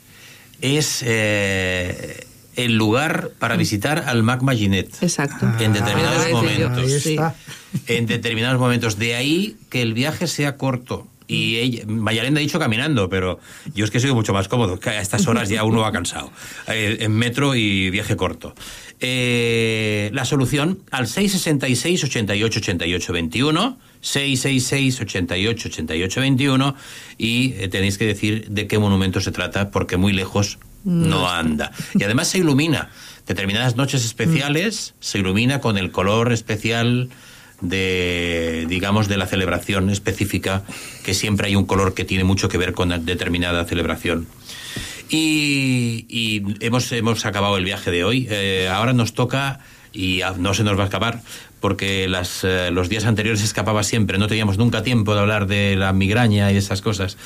[0.61, 2.27] es eh,
[2.57, 5.03] el lugar para visitar al Mac Maginet.
[5.03, 5.47] Exacto.
[5.61, 6.79] En determinados Ah, momentos.
[6.85, 7.35] ahí está.
[7.87, 8.99] En determinados momentos.
[8.99, 11.07] De ahí que el viaje sea corto.
[11.27, 13.39] Y ella, Mayalén ha dicho caminando, pero
[13.75, 16.31] yo es que soy mucho más cómodo, que a estas horas ya uno va cansado.
[16.66, 18.55] Eh, en metro y viaje corto.
[19.01, 26.77] Eh, la solución al 666 88 88 21 666 88 88 21
[27.18, 31.72] y tenéis que decir de qué monumento se trata porque muy lejos no anda.
[31.95, 32.91] Y además se ilumina.
[33.27, 37.09] Determinadas noches especiales se ilumina con el color especial
[37.65, 40.62] de, digamos, de la celebración específica,
[41.05, 44.27] que siempre hay un color que tiene mucho que ver con determinada celebración.
[45.09, 48.27] Y, y hemos, hemos acabado el viaje de hoy.
[48.31, 49.61] Eh, ahora nos toca,
[49.93, 51.23] y ah, no se nos va a escapar,
[51.61, 55.77] porque las, eh, los días anteriores escapaba siempre, no teníamos nunca tiempo de hablar de
[55.77, 57.17] la migraña y esas cosas.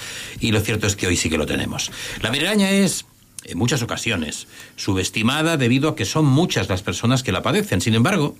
[0.40, 1.90] Y lo cierto es que hoy sí que lo tenemos.
[2.22, 3.04] La migraña es
[3.44, 7.80] en muchas ocasiones, subestimada debido a que son muchas las personas que la padecen.
[7.80, 8.36] Sin embargo,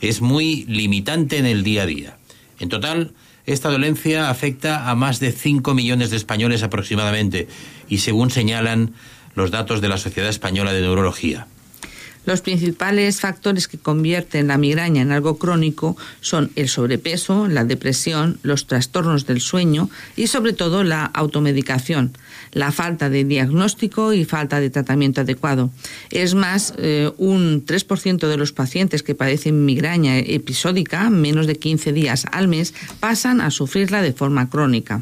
[0.00, 2.18] es muy limitante en el día a día.
[2.58, 3.12] En total,
[3.46, 7.48] esta dolencia afecta a más de 5 millones de españoles aproximadamente,
[7.88, 8.94] y según señalan
[9.34, 11.46] los datos de la Sociedad Española de Neurología.
[12.28, 18.38] Los principales factores que convierten la migraña en algo crónico son el sobrepeso, la depresión,
[18.42, 22.12] los trastornos del sueño y sobre todo la automedicación,
[22.52, 25.70] la falta de diagnóstico y falta de tratamiento adecuado.
[26.10, 31.94] Es más, eh, un 3% de los pacientes que padecen migraña episódica, menos de 15
[31.94, 35.00] días al mes, pasan a sufrirla de forma crónica.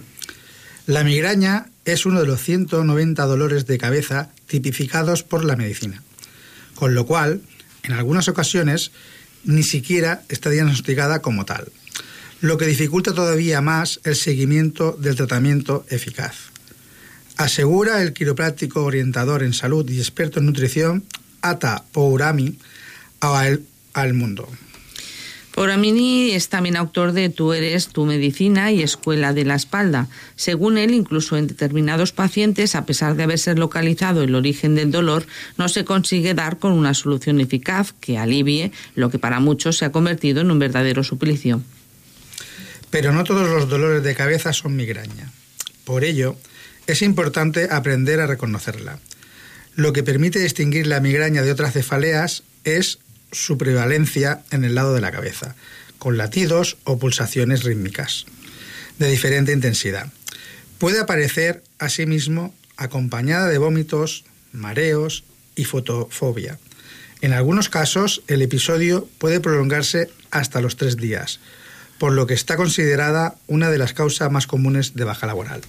[0.87, 6.05] La migraña es uno de los 190 dolores de cabeza tipificados por la medicina
[6.77, 7.43] con lo cual,
[7.83, 8.93] en algunas ocasiones,
[9.45, 11.73] ni siquiera está diagnosticada como tal,
[12.41, 16.37] lo que dificulta todavía más el seguimiento del tratamiento eficaz.
[17.37, 21.05] Asegura el quiropráctico orientador en salud y experto en nutrición
[21.43, 22.59] Ata Pourami
[23.21, 23.63] al,
[23.93, 24.49] al mundo.
[25.59, 30.07] Oramini es también autor de Tú eres tu medicina y Escuela de la Espalda.
[30.37, 35.27] Según él, incluso en determinados pacientes, a pesar de haberse localizado el origen del dolor,
[35.57, 39.87] no se consigue dar con una solución eficaz que alivie lo que para muchos se
[39.87, 41.63] ha convertido en un verdadero suplicio.
[42.91, 45.33] Pero no todos los dolores de cabeza son migraña.
[45.85, 46.37] Por ello,
[46.87, 48.99] es importante aprender a reconocerla.
[49.75, 52.99] Lo que permite distinguir la migraña de otras cefaleas es
[53.37, 55.55] su prevalencia en el lado de la cabeza,
[55.99, 58.27] con latidos o pulsaciones rítmicas
[58.99, 60.11] de diferente intensidad.
[60.79, 65.25] Puede aparecer asimismo acompañada de vómitos, mareos
[65.55, 66.59] y fotofobia.
[67.21, 71.41] En algunos casos, el episodio puede prolongarse hasta los tres días,
[71.99, 75.63] por lo que está considerada una de las causas más comunes de baja laboral.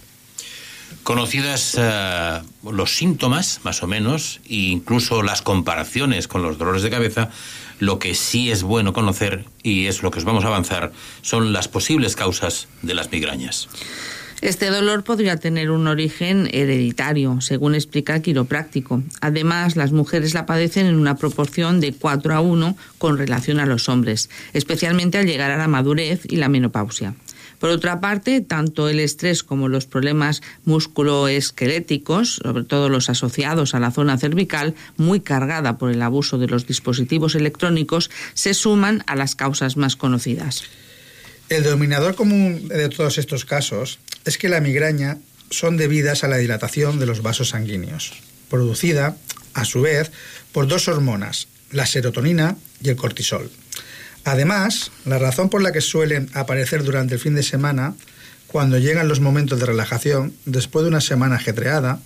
[1.03, 6.89] Conocidas eh, los síntomas, más o menos, e incluso las comparaciones con los dolores de
[6.89, 7.29] cabeza,
[7.79, 11.53] lo que sí es bueno conocer, y es lo que os vamos a avanzar, son
[11.53, 13.69] las posibles causas de las migrañas.
[14.41, 19.01] Este dolor podría tener un origen hereditario, según explica el quiropráctico.
[19.19, 23.65] Además, las mujeres la padecen en una proporción de 4 a 1 con relación a
[23.65, 27.15] los hombres, especialmente al llegar a la madurez y la menopausia.
[27.59, 33.79] Por otra parte, tanto el estrés como los problemas musculoesqueléticos, sobre todo los asociados a
[33.79, 39.15] la zona cervical, muy cargada por el abuso de los dispositivos electrónicos, se suman a
[39.15, 40.63] las causas más conocidas.
[41.49, 45.17] El denominador común de todos estos casos es que la migraña
[45.49, 48.13] son debidas a la dilatación de los vasos sanguíneos,
[48.49, 49.15] producida,
[49.53, 50.11] a su vez,
[50.51, 53.49] por dos hormonas, la serotonina y el cortisol.
[54.27, 57.95] Además, la razón por la que suelen aparecer durante el fin de semana,
[58.47, 62.01] cuando llegan los momentos de relajación, después de una semana ajetreada,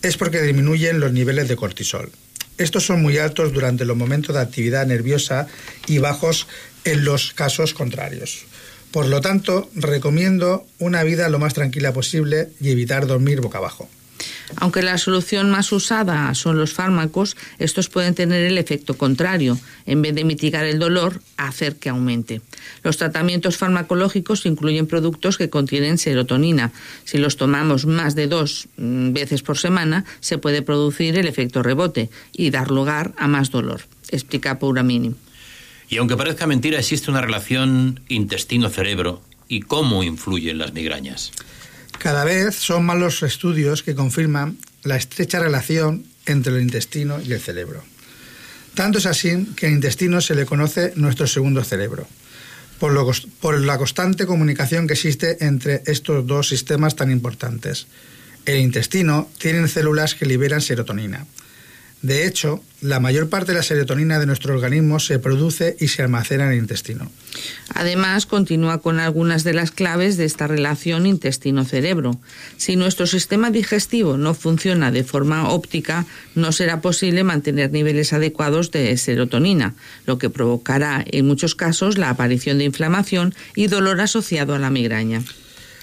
[0.00, 2.10] es porque disminuyen los niveles de cortisol.
[2.56, 5.48] Estos son muy altos durante los momentos de actividad nerviosa
[5.86, 6.46] y bajos
[6.84, 8.46] en los casos contrarios.
[8.90, 13.86] Por lo tanto, recomiendo una vida lo más tranquila posible y evitar dormir boca abajo.
[14.56, 19.58] Aunque la solución más usada son los fármacos, estos pueden tener el efecto contrario.
[19.86, 22.40] En vez de mitigar el dolor, hacer que aumente.
[22.82, 26.72] Los tratamientos farmacológicos incluyen productos que contienen serotonina.
[27.04, 31.62] Si los tomamos más de dos mm, veces por semana, se puede producir el efecto
[31.62, 35.14] rebote y dar lugar a más dolor, explica Pouramini.
[35.88, 41.32] Y aunque parezca mentira, existe una relación intestino-cerebro y cómo influyen las migrañas.
[42.00, 47.34] Cada vez son más los estudios que confirman la estrecha relación entre el intestino y
[47.34, 47.84] el cerebro.
[48.72, 52.08] Tanto es así que al intestino se le conoce nuestro segundo cerebro,
[52.78, 52.94] por,
[53.42, 57.86] por la constante comunicación que existe entre estos dos sistemas tan importantes.
[58.46, 61.26] El intestino tiene células que liberan serotonina,
[62.02, 66.02] de hecho, la mayor parte de la serotonina de nuestro organismo se produce y se
[66.02, 67.10] almacena en el intestino.
[67.74, 72.18] Además, continúa con algunas de las claves de esta relación intestino-cerebro.
[72.56, 78.70] Si nuestro sistema digestivo no funciona de forma óptica, no será posible mantener niveles adecuados
[78.70, 79.74] de serotonina,
[80.06, 84.70] lo que provocará en muchos casos la aparición de inflamación y dolor asociado a la
[84.70, 85.22] migraña.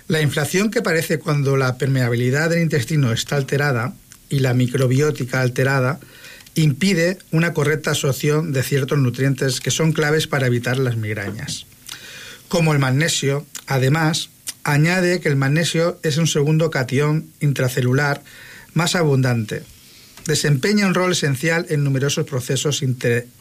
[0.07, 3.93] La inflación que aparece cuando la permeabilidad del intestino está alterada
[4.29, 5.99] y la microbiótica alterada
[6.55, 11.65] impide una correcta absorción de ciertos nutrientes que son claves para evitar las migrañas.
[12.47, 14.29] Como el magnesio, además,
[14.63, 18.23] añade que el magnesio es un segundo catión intracelular
[18.73, 19.63] más abundante.
[20.25, 22.83] Desempeña un rol esencial en numerosos procesos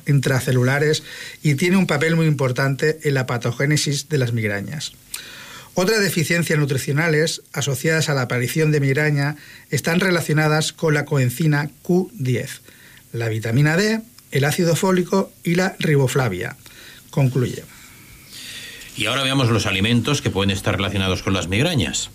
[0.07, 1.03] intracelulares
[1.43, 4.93] y tiene un papel muy importante en la patogénesis de las migrañas.
[5.79, 9.37] Otras deficiencias nutricionales asociadas a la aparición de migraña
[9.71, 12.49] están relacionadas con la coenzina Q10,
[13.13, 14.01] la vitamina D,
[14.31, 16.57] el ácido fólico y la riboflavia.
[17.11, 17.63] Concluye.
[18.97, 22.09] Y ahora veamos los alimentos que pueden estar relacionados con las migrañas.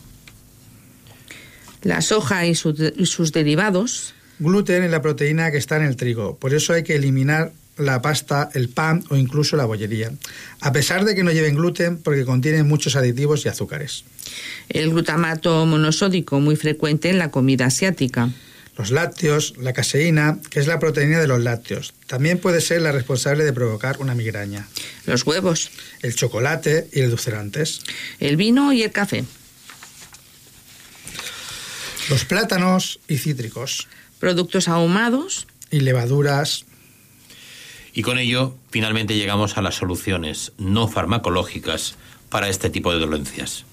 [1.84, 4.16] La soja y, su- y sus derivados.
[4.40, 7.52] Gluten es la proteína que está en el trigo, por eso hay que eliminar
[7.82, 10.12] la pasta, el pan o incluso la bollería,
[10.60, 14.04] a pesar de que no lleven gluten porque contienen muchos aditivos y azúcares.
[14.70, 18.30] El glutamato monosódico, muy frecuente en la comida asiática.
[18.78, 22.92] Los lácteos, la caseína, que es la proteína de los lácteos, también puede ser la
[22.92, 24.68] responsable de provocar una migraña.
[25.06, 25.72] Los huevos.
[26.02, 27.82] El chocolate y el dulcerantes.
[28.20, 29.26] El vino y el café.
[32.10, 33.88] Los plátanos y cítricos.
[34.20, 35.48] Productos ahumados.
[35.70, 36.66] Y levaduras.
[37.94, 41.96] Y con ello, finalmente llegamos a las soluciones no farmacológicas
[42.30, 43.66] para este tipo de dolencias.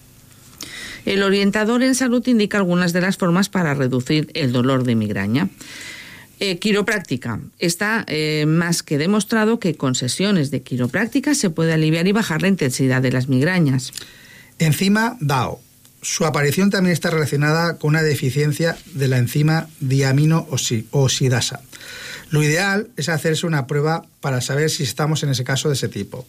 [1.04, 5.48] El orientador en salud indica algunas de las formas para reducir el dolor de migraña.
[6.40, 7.40] Eh, quiropráctica.
[7.58, 12.42] Está eh, más que demostrado que con sesiones de quiropráctica se puede aliviar y bajar
[12.42, 13.92] la intensidad de las migrañas.
[14.58, 15.60] Enzima DAO.
[16.00, 21.60] Su aparición también está relacionada con una deficiencia de la enzima diamino oxi- oxidasa.
[22.31, 25.88] Lo ideal es hacerse una prueba para saber si estamos en ese caso de ese
[25.88, 26.26] tipo.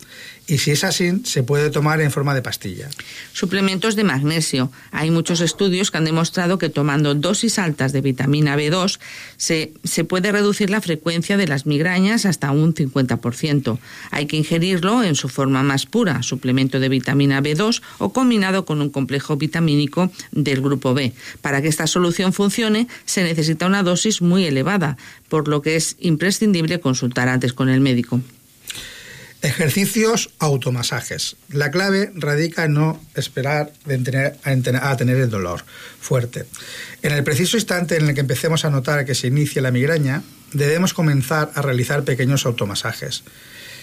[0.47, 2.89] Y si es así, se puede tomar en forma de pastilla.
[3.33, 4.71] Suplementos de magnesio.
[4.91, 8.99] Hay muchos estudios que han demostrado que tomando dosis altas de vitamina B2
[9.37, 13.79] se, se puede reducir la frecuencia de las migrañas hasta un 50%.
[14.11, 18.81] Hay que ingerirlo en su forma más pura, suplemento de vitamina B2 o combinado con
[18.81, 21.13] un complejo vitamínico del grupo B.
[21.41, 25.95] Para que esta solución funcione se necesita una dosis muy elevada, por lo que es
[25.99, 28.21] imprescindible consultar antes con el médico.
[29.41, 31.37] Ejercicios automasajes.
[31.49, 35.63] La clave radica en no esperar a tener- el dolor
[36.01, 36.45] fuerte.
[37.03, 40.23] En el preciso instante en el que empecemos a notar que se inicia la migraña,
[40.51, 43.23] debemos comenzar a realizar pequeños automasajes.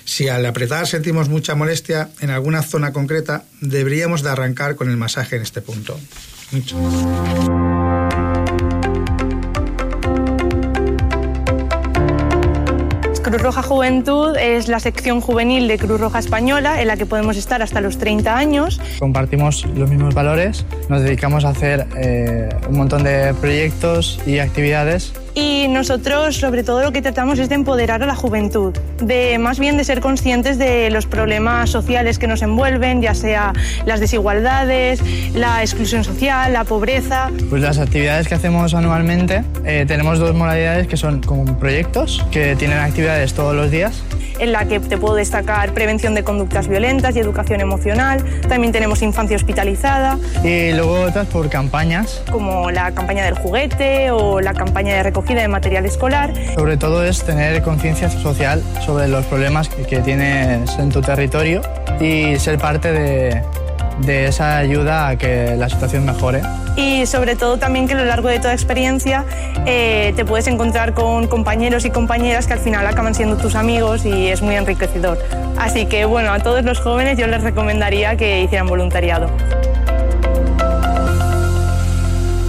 [0.04, 4.96] Si al apretar sentimos mucha molestia en alguna zona concreta, deberíamos de arrancar con el
[4.98, 5.98] masaje en este punto.
[13.46, 17.62] Roja Juventud es la sección juvenil de Cruz Roja Española en la que podemos estar
[17.62, 18.80] hasta los 30 años.
[18.98, 25.12] Compartimos los mismos valores, nos dedicamos a hacer eh, un montón de proyectos y actividades
[25.38, 29.58] Y nosotros, sobre todo, lo que tratamos es de empoderar a la juventud, de más
[29.58, 33.52] bien de ser conscientes de los problemas sociales que nos envuelven, ya sea
[33.84, 35.02] las desigualdades,
[35.34, 37.30] la exclusión social, la pobreza.
[37.50, 42.56] Pues las actividades que hacemos anualmente eh, tenemos dos modalidades que son como proyectos que
[42.56, 44.02] tienen actividades todos los días.
[44.38, 48.22] en la que te puedo destacar prevención de conductas violentas y educación emocional.
[48.48, 52.22] También tenemos infancia hospitalizada, Y luego otras por campañas.
[52.30, 56.32] como la campaña del juguete o la campaña de recogida de material escolar.
[56.54, 61.62] Sobre todo es tener conciencia social sobre los problemas que, que tienes en tu territorio
[62.00, 63.42] y ser parte de,
[64.00, 66.42] de esa ayuda a que la situación mejore.
[66.76, 69.24] Y sobre todo también que a lo largo de toda experiencia
[69.64, 74.04] eh, te puedes encontrar con compañeros y compañeras que al final acaban siendo tus amigos
[74.04, 75.18] y es muy enriquecedor.
[75.58, 79.30] Así que bueno, a todos los jóvenes yo les recomendaría que hicieran voluntariado.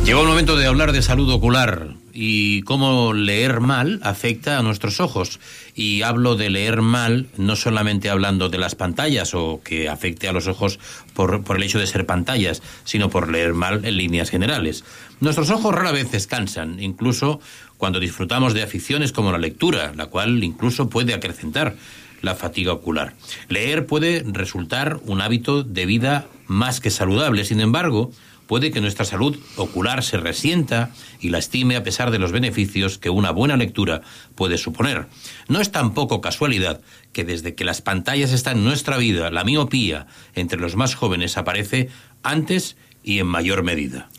[0.04, 5.00] Llegó el momento de hablar de salud ocular y cómo leer mal afecta a nuestros
[5.00, 5.40] ojos.
[5.76, 10.32] Y hablo de leer mal no solamente hablando de las pantallas o que afecte a
[10.32, 10.80] los ojos
[11.14, 14.84] por, por el hecho de ser pantallas, sino por leer mal en líneas generales.
[15.20, 17.40] Nuestros ojos rara vez descansan, incluso
[17.78, 21.76] cuando disfrutamos de aficiones como la lectura, la cual incluso puede acrecentar
[22.24, 23.14] la fatiga ocular.
[23.48, 28.12] Leer puede resultar un hábito de vida más que saludable, sin embargo,
[28.48, 33.10] puede que nuestra salud ocular se resienta y lastime a pesar de los beneficios que
[33.10, 34.02] una buena lectura
[34.36, 35.08] puede suponer.
[35.48, 36.82] No es tampoco casualidad
[37.14, 41.38] que desde que las pantallas están en nuestra vida, la miopía entre los más jóvenes
[41.38, 41.90] aparece
[42.24, 44.10] antes y en mayor medida.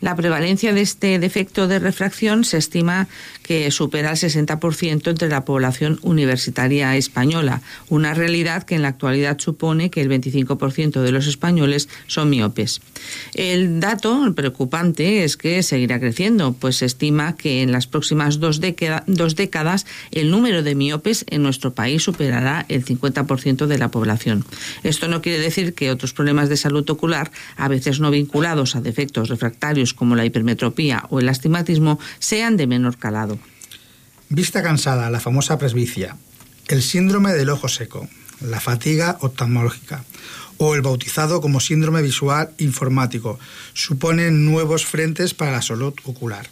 [0.00, 3.08] La prevalencia de este defecto de refracción se estima
[3.46, 9.38] que supera el 60% entre la población universitaria española, una realidad que en la actualidad
[9.38, 12.80] supone que el 25% de los españoles son miopes.
[13.34, 18.60] El dato preocupante es que seguirá creciendo, pues se estima que en las próximas dos,
[19.06, 24.44] dos décadas el número de miopes en nuestro país superará el 50% de la población.
[24.82, 28.80] Esto no quiere decir que otros problemas de salud ocular, a veces no vinculados a
[28.80, 33.35] defectos refractarios como la hipermetropía o el astigmatismo, sean de menor calado.
[34.28, 36.16] Vista cansada, la famosa presbicia,
[36.66, 38.08] el síndrome del ojo seco,
[38.40, 40.04] la fatiga oftalmológica
[40.58, 43.38] o el bautizado como síndrome visual informático
[43.72, 46.48] suponen nuevos frentes para la salud ocular.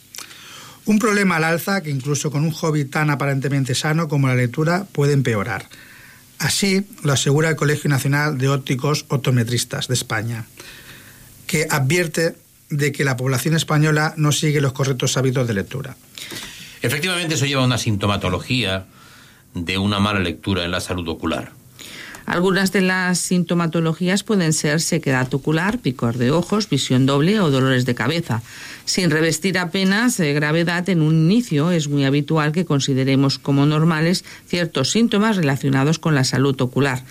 [0.84, 4.86] Un problema al alza que incluso con un hobby tan aparentemente sano como la lectura
[4.92, 5.68] puede empeorar.
[6.38, 10.44] Así lo asegura el Colegio Nacional de Ópticos Optometristas de España,
[11.48, 12.36] que advierte
[12.70, 15.96] de que la población española no sigue los correctos hábitos de lectura.
[16.84, 18.84] Efectivamente, eso lleva a una sintomatología
[19.54, 21.52] de una mala lectura en la salud ocular.
[22.26, 27.86] Algunas de las sintomatologías pueden ser sequedad ocular, picor de ojos, visión doble o dolores
[27.86, 28.42] de cabeza.
[28.84, 34.22] Sin revestir apenas eh, gravedad en un inicio, es muy habitual que consideremos como normales
[34.46, 37.02] ciertos síntomas relacionados con la salud ocular.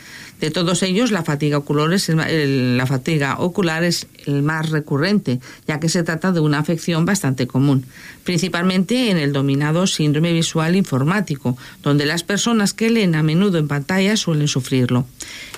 [0.43, 5.39] De todos ellos, la fatiga ocular es el, la fatiga ocular es el más recurrente,
[5.69, 7.85] ya que se trata de una afección bastante común,
[8.25, 13.69] principalmente en el dominado síndrome visual informático, donde las personas que leen a menudo en
[13.69, 15.07] pantalla suelen sufrirlo.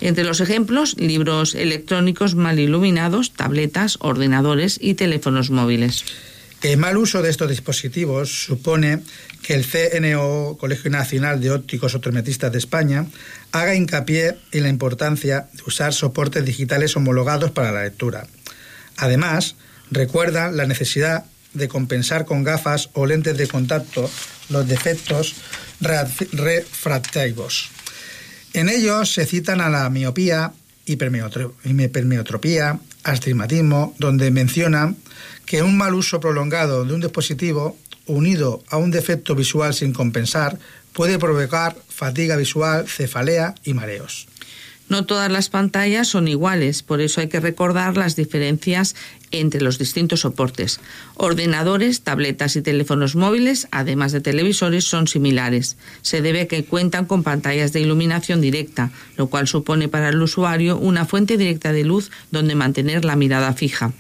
[0.02, 6.06] Entre los ejemplos, libros electrónicos mal iluminados, tabletas, ordenadores y teléfonos móviles.
[6.62, 9.02] El mal uso de estos dispositivos supone
[9.46, 13.06] que el CNO, Colegio Nacional de Ópticos Optometristas de España,
[13.52, 18.26] haga hincapié en la importancia de usar soportes digitales homologados para la lectura.
[18.98, 19.56] Además,
[19.92, 24.10] recuerda la necesidad de compensar con gafas o lentes de contacto
[24.50, 25.36] los defectos
[25.80, 27.70] refractivos.
[28.54, 30.54] En ellos se citan a la miopía,
[30.88, 34.98] hipermeotro- hipermetropía, astigmatismo, donde mencionan
[35.46, 40.58] que un mal uso prolongado de un dispositivo unido a un defecto visual sin compensar
[40.94, 44.28] puede provocar fatiga visual, cefalea y mareos.
[44.88, 48.96] No todas las pantallas son iguales, por eso hay que recordar las diferencias
[49.32, 50.80] entre los distintos soportes.
[51.16, 55.76] Ordenadores, tabletas y teléfonos móviles, además de televisores, son similares.
[56.04, 60.78] Se debe que cuentan con pantallas de iluminación directa, lo cual supone para el usuario
[60.78, 63.92] una fuente directa de luz donde mantener la mirada fija.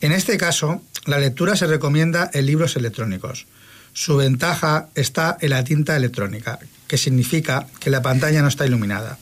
[0.00, 3.46] En este caso, la lectura se recomienda en libros electrónicos.
[3.92, 9.18] Su ventaja está en la tinta electrónica, que significa que la pantalla no está iluminada.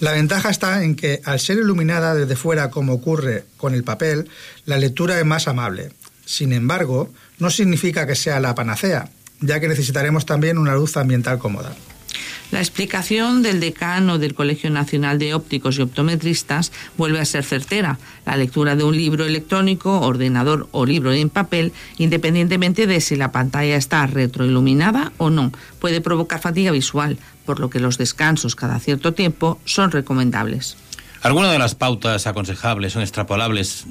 [0.00, 4.30] La ventaja está en que, al ser iluminada desde fuera como ocurre con el papel,
[4.64, 5.92] la lectura es más amable.
[6.24, 11.38] Sin embargo, no significa que sea la panacea, ya que necesitaremos también una luz ambiental
[11.38, 11.74] cómoda.
[12.50, 17.98] La explicación del decano del Colegio Nacional de Ópticos y Optometristas vuelve a ser certera.
[18.24, 23.32] La lectura de un libro electrónico, ordenador o libro en papel, independientemente de si la
[23.32, 28.78] pantalla está retroiluminada o no, puede provocar fatiga visual, por lo que los descansos cada
[28.80, 30.78] cierto tiempo son recomendables.
[31.20, 33.84] Algunas de las pautas aconsejables son extrapolables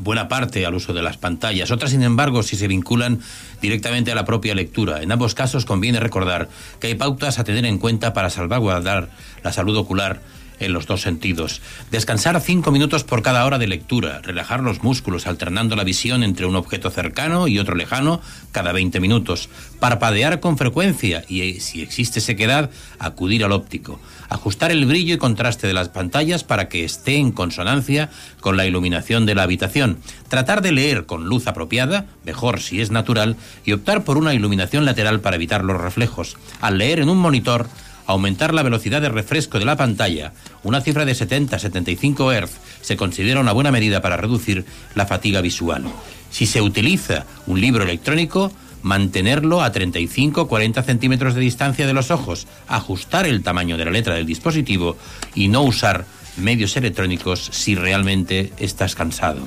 [0.00, 1.70] buena parte al uso de las pantallas.
[1.70, 3.20] Otras, sin embargo, sí se vinculan
[3.60, 5.02] directamente a la propia lectura.
[5.02, 6.48] En ambos casos conviene recordar
[6.80, 9.10] que hay pautas a tener en cuenta para salvaguardar
[9.42, 10.20] la salud ocular
[10.60, 11.60] en los dos sentidos.
[11.90, 16.46] Descansar cinco minutos por cada hora de lectura, relajar los músculos alternando la visión entre
[16.46, 18.20] un objeto cercano y otro lejano
[18.52, 19.48] cada 20 minutos,
[19.80, 25.18] parpadear con frecuencia y, eh, si existe sequedad, acudir al óptico, ajustar el brillo y
[25.18, 29.98] contraste de las pantallas para que esté en consonancia con la iluminación de la habitación,
[30.28, 34.84] tratar de leer con luz apropiada, mejor si es natural, y optar por una iluminación
[34.84, 36.36] lateral para evitar los reflejos.
[36.60, 37.68] Al leer en un monitor,
[38.08, 40.32] aumentar la velocidad de refresco de la pantalla,
[40.64, 42.50] una cifra de 70-75 Hz,
[42.80, 45.84] se considera una buena medida para reducir la fatiga visual.
[46.30, 48.50] Si se utiliza un libro electrónico,
[48.82, 54.14] mantenerlo a 35-40 centímetros de distancia de los ojos, ajustar el tamaño de la letra
[54.14, 54.96] del dispositivo
[55.34, 56.06] y no usar
[56.38, 59.46] medios electrónicos si realmente estás cansado.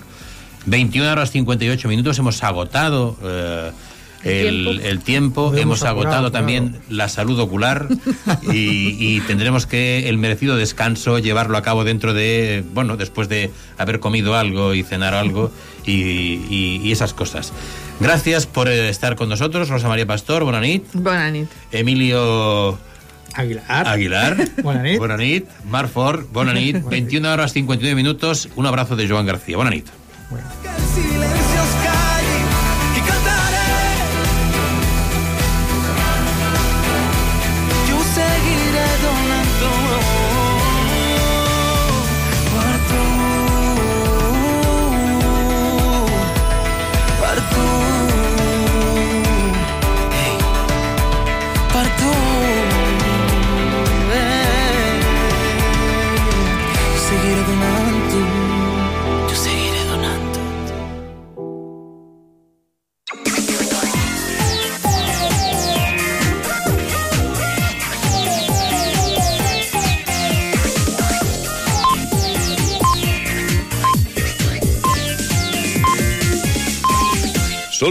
[0.67, 3.71] 21 horas 58 minutos, hemos agotado eh,
[4.23, 4.87] el, tiempo.
[4.87, 7.87] el tiempo, Podemos hemos agotado también la salud ocular
[8.51, 13.51] y, y tendremos que el merecido descanso llevarlo a cabo dentro de, bueno, después de
[13.77, 15.51] haber comido algo y cenar algo
[15.85, 17.51] y, y- y esas cosas.
[17.99, 20.83] Gracias por eh, estar con nosotros, Rosa María Pastor, buena nit.
[20.93, 21.47] Buena nit.
[21.71, 22.77] Emilio
[23.33, 23.87] Aguilar.
[23.87, 24.37] Aguilar.
[24.61, 24.99] Bona nit.
[24.99, 25.45] Bona nit.
[25.69, 26.77] Marc Fort, bona nit.
[26.83, 28.49] 21 horas 59 minutos.
[28.55, 29.55] Un abrazo de Joan García.
[29.57, 29.85] Bona nit.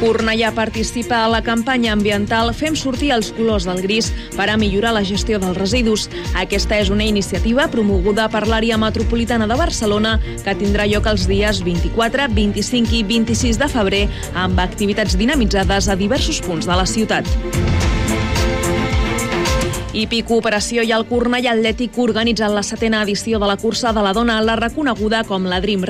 [0.00, 4.94] Cornellà participa a la campanya ambiental Fem sortir els colors del gris per a millorar
[4.96, 6.06] la gestió dels residus.
[6.40, 11.60] Aquesta és una iniciativa promoguda per l'àrea metropolitana de Barcelona que tindrà lloc els dies
[11.66, 17.28] 24, 25 i 26 de febrer amb activitats dinamitzades a diversos punts de la ciutat.
[19.90, 24.12] Hipi Cooperació i el Cornellà Atlètic organitzen la setena edició de la cursa de la
[24.14, 25.88] dona, la reconeguda com la Dream Run.